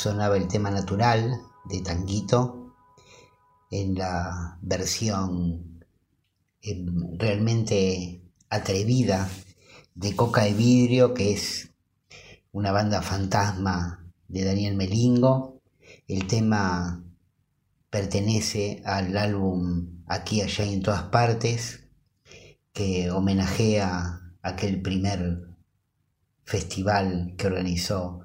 Sonaba 0.00 0.38
el 0.38 0.48
tema 0.48 0.70
natural 0.70 1.42
de 1.66 1.82
Tanguito 1.82 2.74
en 3.70 3.96
la 3.96 4.56
versión 4.62 5.84
realmente 7.18 8.22
atrevida 8.48 9.28
de 9.94 10.16
Coca 10.16 10.44
de 10.44 10.54
Vidrio, 10.54 11.12
que 11.12 11.34
es 11.34 11.68
una 12.50 12.72
banda 12.72 13.02
fantasma 13.02 14.10
de 14.26 14.44
Daniel 14.44 14.74
Melingo. 14.74 15.60
El 16.08 16.26
tema 16.26 17.04
pertenece 17.90 18.82
al 18.86 19.14
álbum 19.18 20.02
Aquí, 20.06 20.40
allá 20.40 20.64
y 20.64 20.72
en 20.72 20.82
todas 20.82 21.02
partes, 21.04 21.84
que 22.72 23.10
homenajea 23.10 24.32
aquel 24.40 24.80
primer 24.80 25.46
festival 26.44 27.34
que 27.36 27.48
organizó 27.48 28.19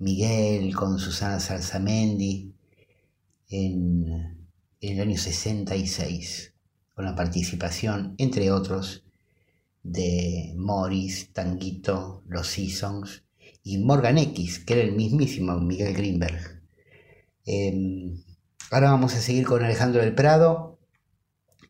Miguel 0.00 0.76
con 0.76 1.00
Susana 1.00 1.40
Salzamendi 1.40 2.54
en, 3.48 4.48
el 4.80 5.00
año 5.00 5.18
66, 5.18 6.54
con 6.94 7.04
la 7.04 7.16
participación, 7.16 8.14
entre 8.18 8.52
otros, 8.52 9.04
de 9.82 10.54
Morris, 10.56 11.32
Tanguito, 11.32 12.22
Los 12.28 12.46
Seasons 12.46 13.24
y 13.64 13.78
Morgan 13.78 14.18
X, 14.18 14.60
que 14.60 14.74
era 14.74 14.82
el 14.82 14.92
mismísimo 14.92 15.58
Miguel 15.58 15.94
Greenberg. 15.94 16.62
Em, 17.44 18.22
ahora 18.70 18.92
vamos 18.92 19.14
a 19.14 19.20
seguir 19.20 19.46
con 19.46 19.64
Alejandro 19.64 20.00
del 20.00 20.14
Prado 20.14 20.78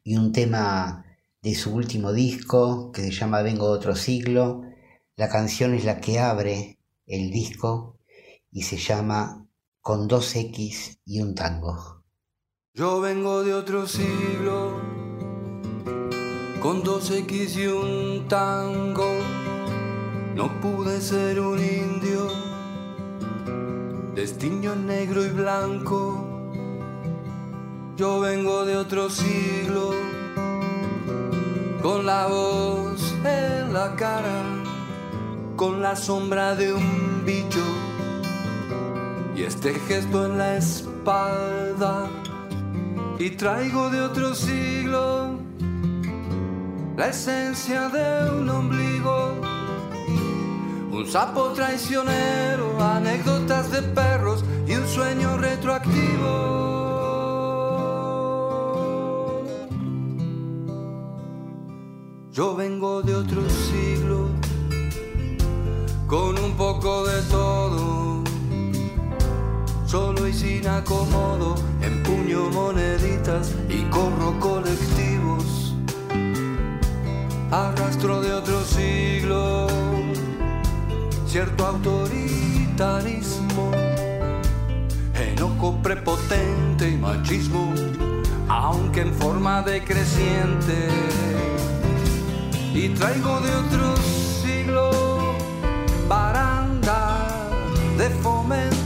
y 0.05 0.17
un 0.17 0.33
tema 0.33 1.07
de 1.41 1.55
su 1.55 1.75
último 1.75 2.13
disco 2.13 2.93
que 2.93 3.03
se 3.03 3.11
llama 3.11 3.41
Vengo 3.41 3.69
de 3.69 3.79
otro 3.79 3.97
siglo. 3.97 4.65
La 5.17 5.31
canción 5.31 5.73
es 5.73 5.87
la 5.87 6.01
que 6.01 6.19
abre 6.19 6.79
el 7.07 7.31
disco 7.31 7.98
y 8.59 8.63
se 8.63 8.77
llama 8.77 9.47
Con 9.81 10.09
dos 10.09 10.35
X 10.35 10.99
y 11.05 11.21
un 11.21 11.37
tango. 11.37 12.03
Yo 12.75 13.01
vengo 13.01 13.45
de 13.45 13.55
otro 13.55 13.87
siglo, 13.87 14.73
con 16.61 16.83
dos 16.83 17.09
X 17.13 17.57
y 17.57 17.69
un 17.69 18.27
tango. 18.27 19.13
No 20.35 20.61
pude 20.61 21.01
ser 21.01 21.39
un 21.39 21.61
indio, 21.61 22.27
destino 24.17 24.75
negro 24.75 25.25
y 25.25 25.29
blanco. 25.29 26.51
Yo 27.97 28.19
vengo 28.19 28.65
de 28.65 28.77
otro 28.77 29.09
siglo, 29.09 29.95
con 31.81 32.05
la 32.05 32.27
voz 32.27 33.15
en 33.25 33.73
la 33.73 33.95
cara, 33.95 34.43
con 35.55 35.81
la 35.81 35.95
sombra 35.95 36.57
de 36.57 36.75
un 36.75 37.23
bicho 37.25 37.88
y 39.39 39.45
este 39.45 39.73
gesto 39.87 40.27
en 40.27 40.37
la 40.37 40.57
espalda. 40.57 42.11
Y 43.21 43.31
traigo 43.31 43.89
de 43.89 44.01
otro 44.01 44.35
siglo 44.35 45.39
la 46.97 47.09
esencia 47.11 47.89
de 47.89 48.31
un 48.33 48.49
ombligo, 48.49 49.41
un 50.91 51.07
sapo 51.07 51.53
traicionero, 51.53 52.83
anécdotas 52.83 53.71
de 53.71 53.83
perros 53.83 54.45
y 54.67 54.75
un 54.75 54.89
sueño 54.89 55.37
retroactivo. 55.39 56.59
Yo 62.33 62.57
vengo 62.57 63.03
de 63.03 63.15
otro 63.15 63.49
siglo 63.49 64.31
con 66.09 66.37
un 66.39 66.57
poco 66.57 67.07
de 67.07 67.23
todo 67.31 67.48
solo 70.29 70.29
y 70.29 70.33
sin 70.33 70.67
acomodo, 70.69 71.55
empuño 71.81 72.51
moneditas 72.51 73.55
y 73.69 73.83
corro 73.91 74.39
colectivos. 74.41 75.75
Arrastro 77.51 78.21
de 78.21 78.33
otro 78.33 78.63
siglo, 78.65 79.67
cierto 81.27 81.67
autoritarismo, 81.67 83.73
enojo 85.15 85.77
prepotente 85.83 86.91
y 86.91 86.97
machismo, 86.97 87.73
aunque 88.49 89.03
en 89.03 89.15
forma 89.15 89.63
decreciente. 89.63 90.89
Y 92.75 92.89
traigo 92.91 93.41
de 93.41 93.57
otro 93.57 93.97
siglo 94.43 94.91
baranda 96.09 97.49
de 97.97 98.11
fomento 98.23 98.78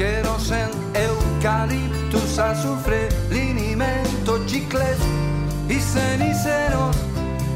en 0.00 0.70
eucaliptus, 0.94 2.38
azufre, 2.38 3.10
linimento, 3.30 4.44
chicles 4.46 4.96
y 5.68 5.74
ceniceros. 5.74 6.96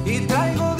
Y 0.05 0.21
traigo 0.27 0.74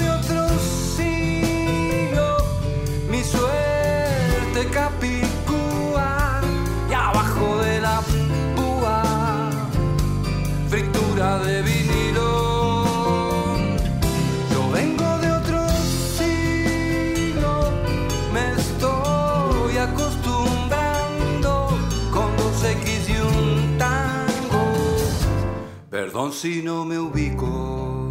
Perdón 26.15 26.31
si 26.31 26.61
no 26.61 26.85
me 26.85 26.97
ubico. 26.97 28.07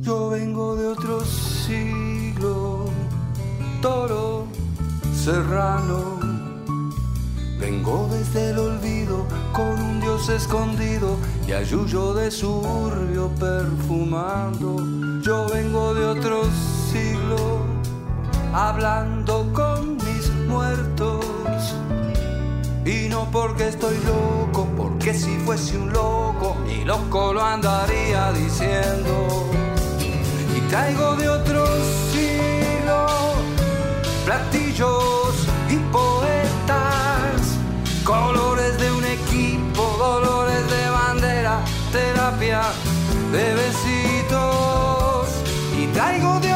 Yo 0.00 0.30
vengo 0.30 0.74
de 0.74 0.86
otro 0.86 1.22
siglo, 1.22 2.86
toro, 3.82 4.46
serrano. 5.14 6.18
Vengo 7.58 8.08
desde 8.10 8.52
el 8.52 8.58
olvido 8.58 9.26
con 9.52 9.68
un 9.68 10.00
dios 10.00 10.30
escondido 10.30 11.18
y 11.46 11.52
ayuyo 11.52 12.14
de 12.14 12.30
suburbio 12.30 13.28
perfumando. 13.38 14.76
Yo 15.20 15.46
vengo 15.46 15.92
de 15.92 16.06
otro 16.06 16.44
siglo, 16.90 17.66
hablando 18.54 19.46
con 19.52 19.96
mis 19.96 20.32
muertos 20.48 21.39
y 22.90 23.08
no 23.08 23.30
porque 23.30 23.68
estoy 23.68 23.96
loco, 24.04 24.66
porque 24.76 25.14
si 25.14 25.36
fuese 25.46 25.78
un 25.78 25.92
loco, 25.92 26.56
ni 26.66 26.84
loco 26.84 27.32
lo 27.32 27.42
andaría 27.42 28.32
diciendo. 28.32 29.48
Y 30.56 30.60
traigo 30.68 31.14
de 31.16 31.28
otro 31.28 31.64
siglo 32.12 33.06
platillos 34.24 35.34
y 35.68 35.76
poetas, 35.92 37.58
colores 38.04 38.78
de 38.78 38.92
un 38.92 39.04
equipo, 39.04 39.82
dolores 39.98 40.68
de 40.70 40.90
bandera, 40.90 41.58
terapia 41.92 42.62
de 43.32 43.54
besitos. 43.54 45.28
Y 45.78 45.86
traigo 45.88 46.40
de 46.40 46.52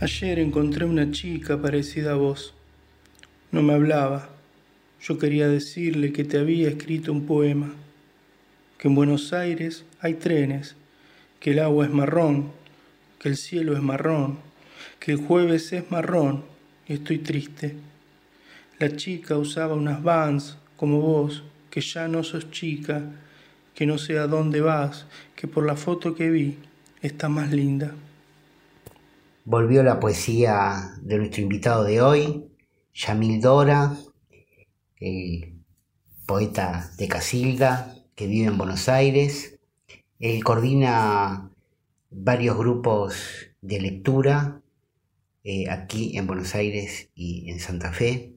Ayer 0.00 0.40
encontré 0.40 0.84
una 0.84 1.12
chica 1.12 1.62
parecida 1.62 2.12
a 2.12 2.16
vos. 2.16 2.52
No 3.52 3.62
me 3.62 3.74
hablaba. 3.74 4.28
Yo 5.00 5.18
quería 5.18 5.46
decirle 5.46 6.12
que 6.12 6.24
te 6.24 6.36
había 6.36 6.68
escrito 6.68 7.12
un 7.12 7.26
poema, 7.26 7.72
que 8.76 8.88
en 8.88 8.96
Buenos 8.96 9.32
Aires 9.32 9.84
hay 10.00 10.14
trenes, 10.14 10.74
que 11.38 11.52
el 11.52 11.60
agua 11.60 11.84
es 11.84 11.92
marrón, 11.92 12.50
que 13.20 13.28
el 13.28 13.36
cielo 13.36 13.74
es 13.74 13.82
marrón, 13.82 14.40
que 14.98 15.12
el 15.12 15.18
jueves 15.18 15.72
es 15.72 15.88
marrón 15.92 16.44
y 16.88 16.94
estoy 16.94 17.18
triste. 17.18 17.76
La 18.80 18.96
chica 18.96 19.38
usaba 19.38 19.74
unas 19.74 20.02
vans 20.02 20.58
como 20.76 21.00
vos, 21.00 21.44
que 21.70 21.80
ya 21.80 22.08
no 22.08 22.24
sos 22.24 22.50
chica, 22.50 23.12
que 23.76 23.86
no 23.86 23.98
sé 23.98 24.18
a 24.18 24.26
dónde 24.26 24.60
vas, 24.60 25.06
que 25.36 25.46
por 25.46 25.64
la 25.64 25.76
foto 25.76 26.16
que 26.16 26.30
vi 26.30 26.56
está 27.00 27.28
más 27.28 27.52
linda. 27.52 27.94
Volvió 29.46 29.82
la 29.82 30.00
poesía 30.00 30.94
de 31.02 31.18
nuestro 31.18 31.42
invitado 31.42 31.84
de 31.84 32.00
hoy, 32.00 32.46
Yamil 32.94 33.42
Dora, 33.42 33.94
el 34.96 35.60
poeta 36.26 36.90
de 36.96 37.08
Casilda, 37.08 37.94
que 38.14 38.26
vive 38.26 38.46
en 38.46 38.56
Buenos 38.56 38.88
Aires. 38.88 39.58
Él 40.18 40.42
coordina 40.42 41.50
varios 42.10 42.56
grupos 42.56 43.16
de 43.60 43.82
lectura 43.82 44.62
eh, 45.42 45.68
aquí 45.68 46.16
en 46.16 46.26
Buenos 46.26 46.54
Aires 46.54 47.10
y 47.14 47.50
en 47.50 47.60
Santa 47.60 47.92
Fe. 47.92 48.36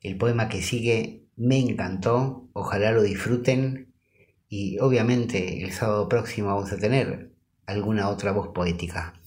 El 0.00 0.16
poema 0.16 0.48
que 0.48 0.62
sigue 0.62 1.26
me 1.36 1.58
encantó, 1.58 2.48
ojalá 2.54 2.92
lo 2.92 3.02
disfruten 3.02 3.92
y 4.48 4.78
obviamente 4.78 5.62
el 5.62 5.72
sábado 5.72 6.08
próximo 6.08 6.48
vamos 6.48 6.72
a 6.72 6.78
tener 6.78 7.30
alguna 7.66 8.08
otra 8.08 8.32
voz 8.32 8.48
poética. 8.54 9.20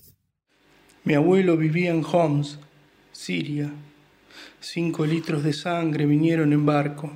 Mi 1.08 1.14
abuelo 1.14 1.56
vivía 1.56 1.92
en 1.92 2.04
Homs, 2.04 2.60
Siria. 3.14 3.72
Cinco 4.60 5.06
litros 5.06 5.42
de 5.42 5.54
sangre 5.54 6.06
vinieron 6.06 6.52
en 6.52 6.66
barco. 6.66 7.10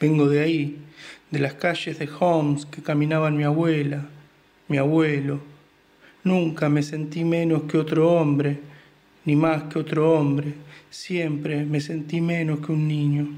Vengo 0.00 0.26
de 0.26 0.40
ahí, 0.40 0.78
de 1.30 1.38
las 1.38 1.52
calles 1.52 1.98
de 1.98 2.08
Homs 2.18 2.64
que 2.64 2.80
caminaban 2.80 3.36
mi 3.36 3.44
abuela, 3.44 4.08
mi 4.68 4.78
abuelo. 4.78 5.38
Nunca 6.24 6.70
me 6.70 6.82
sentí 6.82 7.24
menos 7.24 7.64
que 7.64 7.76
otro 7.76 8.10
hombre, 8.10 8.58
ni 9.26 9.36
más 9.36 9.64
que 9.64 9.80
otro 9.80 10.10
hombre. 10.14 10.54
Siempre 10.88 11.66
me 11.66 11.82
sentí 11.82 12.22
menos 12.22 12.60
que 12.60 12.72
un 12.72 12.88
niño. 12.88 13.28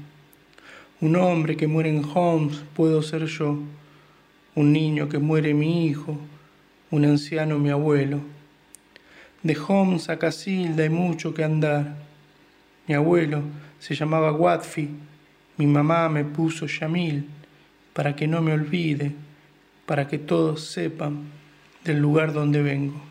Un 1.01 1.17
hombre 1.17 1.57
que 1.57 1.67
muere 1.67 1.89
en 1.89 2.05
Homs 2.05 2.63
puedo 2.73 3.01
ser 3.01 3.25
yo. 3.25 3.59
Un 4.55 4.71
niño 4.71 5.09
que 5.09 5.19
muere 5.19 5.53
mi 5.53 5.87
hijo. 5.87 6.17
Un 6.89 7.03
anciano 7.03 7.59
mi 7.59 7.69
abuelo. 7.69 8.21
De 9.43 9.57
Homs 9.57 10.09
a 10.09 10.17
Casilda 10.17 10.83
hay 10.83 10.89
mucho 10.89 11.33
que 11.33 11.43
andar. 11.43 11.95
Mi 12.87 12.93
abuelo 12.93 13.41
se 13.79 13.95
llamaba 13.95 14.31
Watfi, 14.31 14.89
mi 15.57 15.65
mamá 15.65 16.09
me 16.09 16.23
puso 16.23 16.67
Yamil, 16.67 17.27
para 17.93 18.15
que 18.15 18.27
no 18.27 18.41
me 18.41 18.53
olvide, 18.53 19.11
para 19.85 20.07
que 20.07 20.19
todos 20.19 20.67
sepan 20.67 21.23
del 21.83 21.99
lugar 21.99 22.33
donde 22.33 22.61
vengo. 22.61 23.10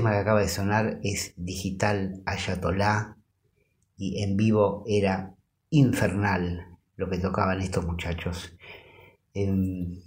Tema 0.00 0.12
que 0.12 0.18
acaba 0.18 0.40
de 0.40 0.48
sonar 0.48 0.98
es 1.02 1.34
Digital 1.36 2.22
Ayatollah 2.24 3.18
y 3.98 4.22
en 4.22 4.34
vivo 4.34 4.82
era 4.86 5.34
infernal 5.68 6.78
lo 6.96 7.10
que 7.10 7.18
tocaban 7.18 7.60
estos 7.60 7.84
muchachos. 7.84 8.56
Em, 9.34 10.00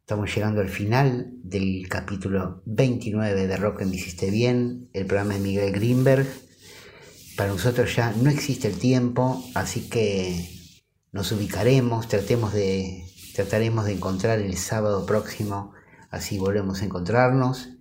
estamos 0.00 0.34
llegando 0.34 0.60
al 0.60 0.68
final 0.68 1.30
del 1.44 1.88
capítulo 1.88 2.62
29 2.66 3.46
de 3.46 3.56
Rock 3.56 3.82
en 3.82 3.94
Hiciste 3.94 4.28
Bien, 4.32 4.88
el 4.92 5.06
programa 5.06 5.34
de 5.34 5.40
Miguel 5.40 5.70
Greenberg. 5.70 6.26
Para 7.36 7.50
nosotros 7.50 7.94
ya 7.94 8.10
no 8.20 8.30
existe 8.30 8.66
el 8.66 8.76
tiempo, 8.76 9.40
así 9.54 9.88
que 9.88 10.48
nos 11.12 11.30
ubicaremos, 11.30 12.08
tratemos 12.08 12.52
de, 12.52 13.04
trataremos 13.36 13.84
de 13.84 13.92
encontrar 13.92 14.40
el 14.40 14.56
sábado 14.56 15.06
próximo, 15.06 15.74
así 16.10 16.40
volvemos 16.40 16.82
a 16.82 16.86
encontrarnos 16.86 17.77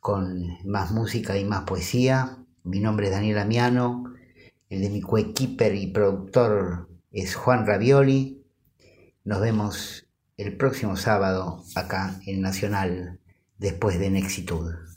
con 0.00 0.58
más 0.64 0.90
música 0.90 1.38
y 1.38 1.44
más 1.44 1.62
poesía. 1.62 2.38
Mi 2.64 2.80
nombre 2.80 3.06
es 3.06 3.12
Daniel 3.12 3.38
Amiano, 3.38 4.04
el 4.68 4.80
de 4.80 4.90
mi 4.90 5.00
coequiper 5.00 5.74
y 5.74 5.88
productor 5.88 6.88
es 7.12 7.34
Juan 7.36 7.66
Ravioli. 7.66 8.42
Nos 9.24 9.40
vemos 9.40 10.06
el 10.36 10.56
próximo 10.56 10.96
sábado 10.96 11.62
acá 11.74 12.18
en 12.26 12.40
Nacional, 12.40 13.20
después 13.58 13.98
de 13.98 14.10
Nexitud. 14.10 14.89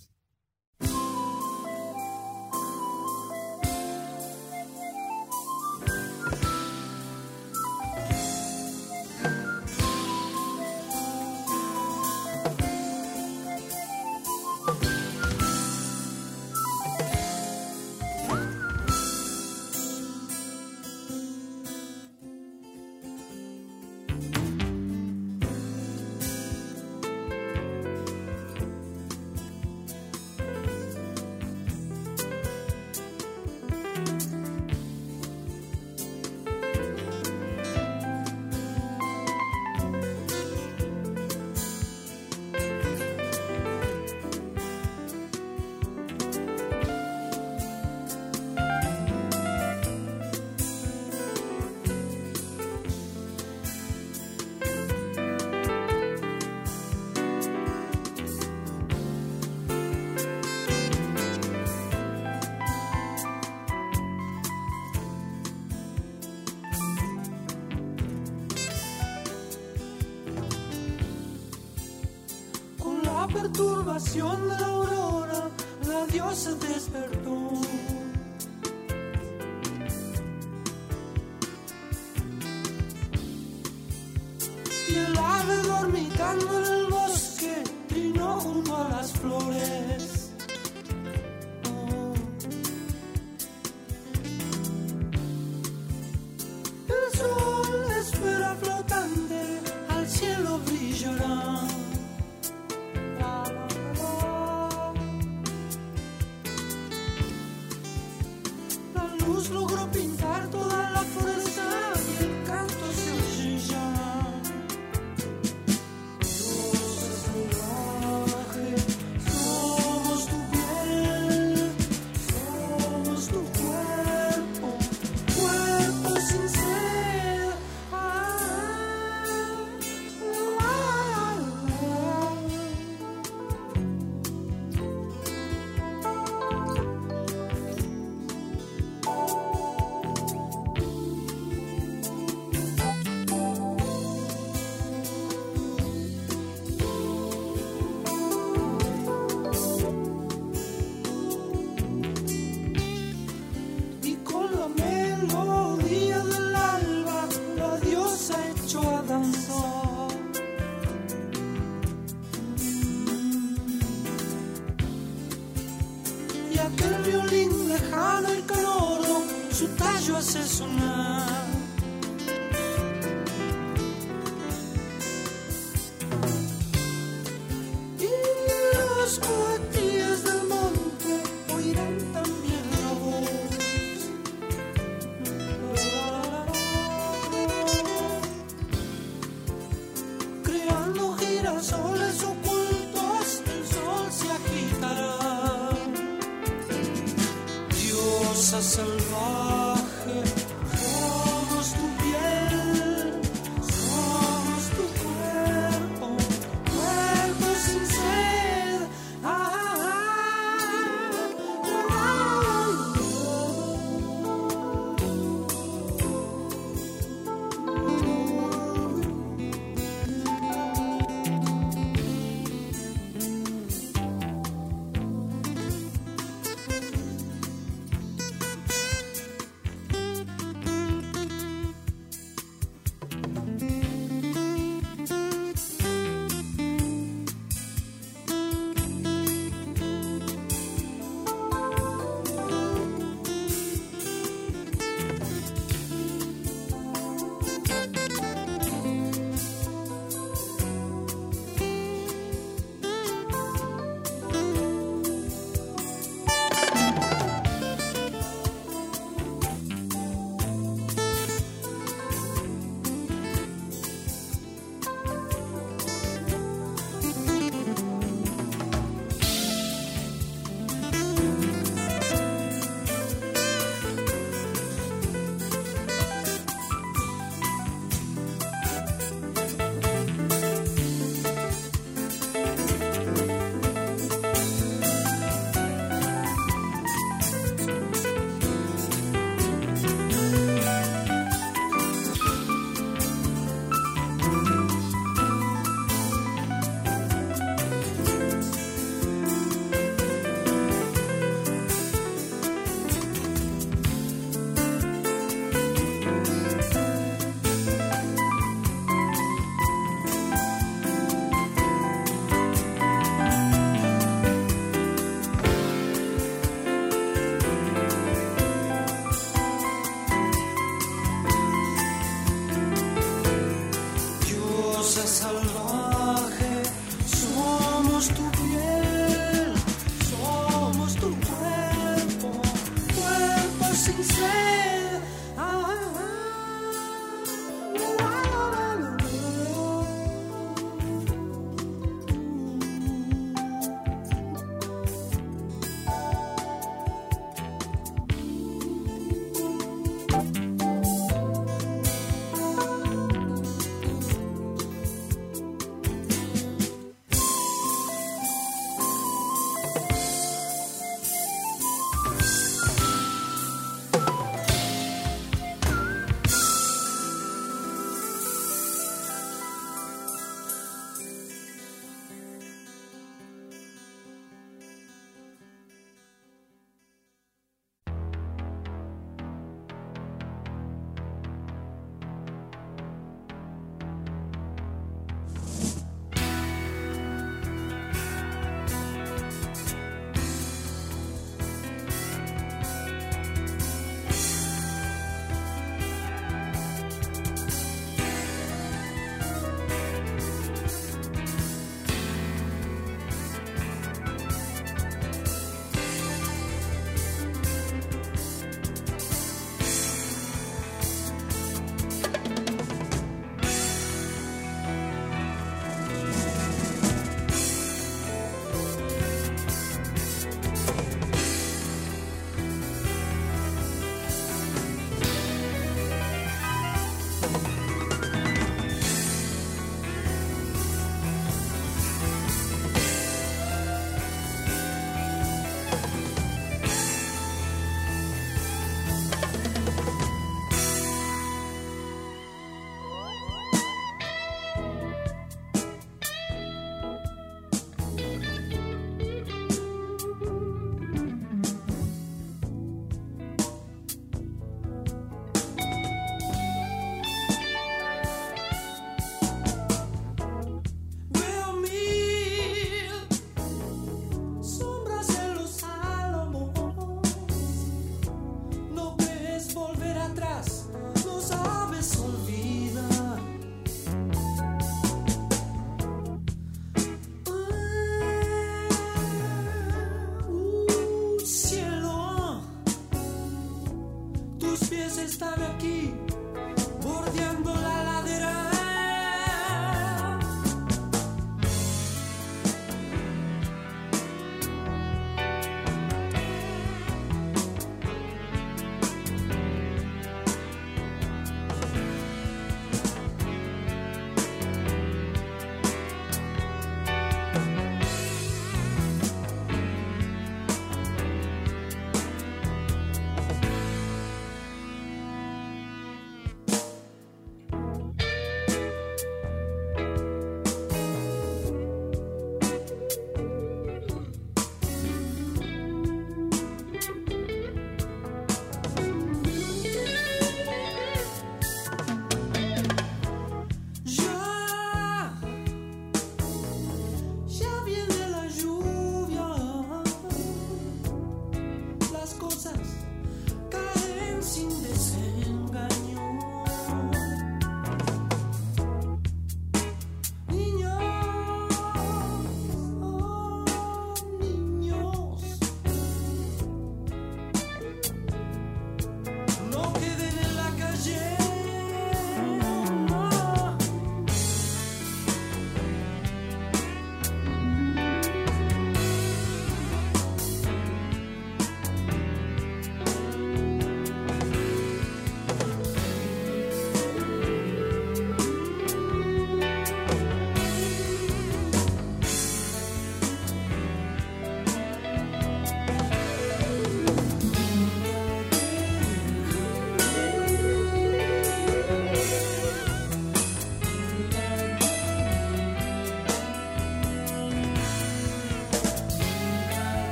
a 198.53 198.61
salvar. 198.61 199.62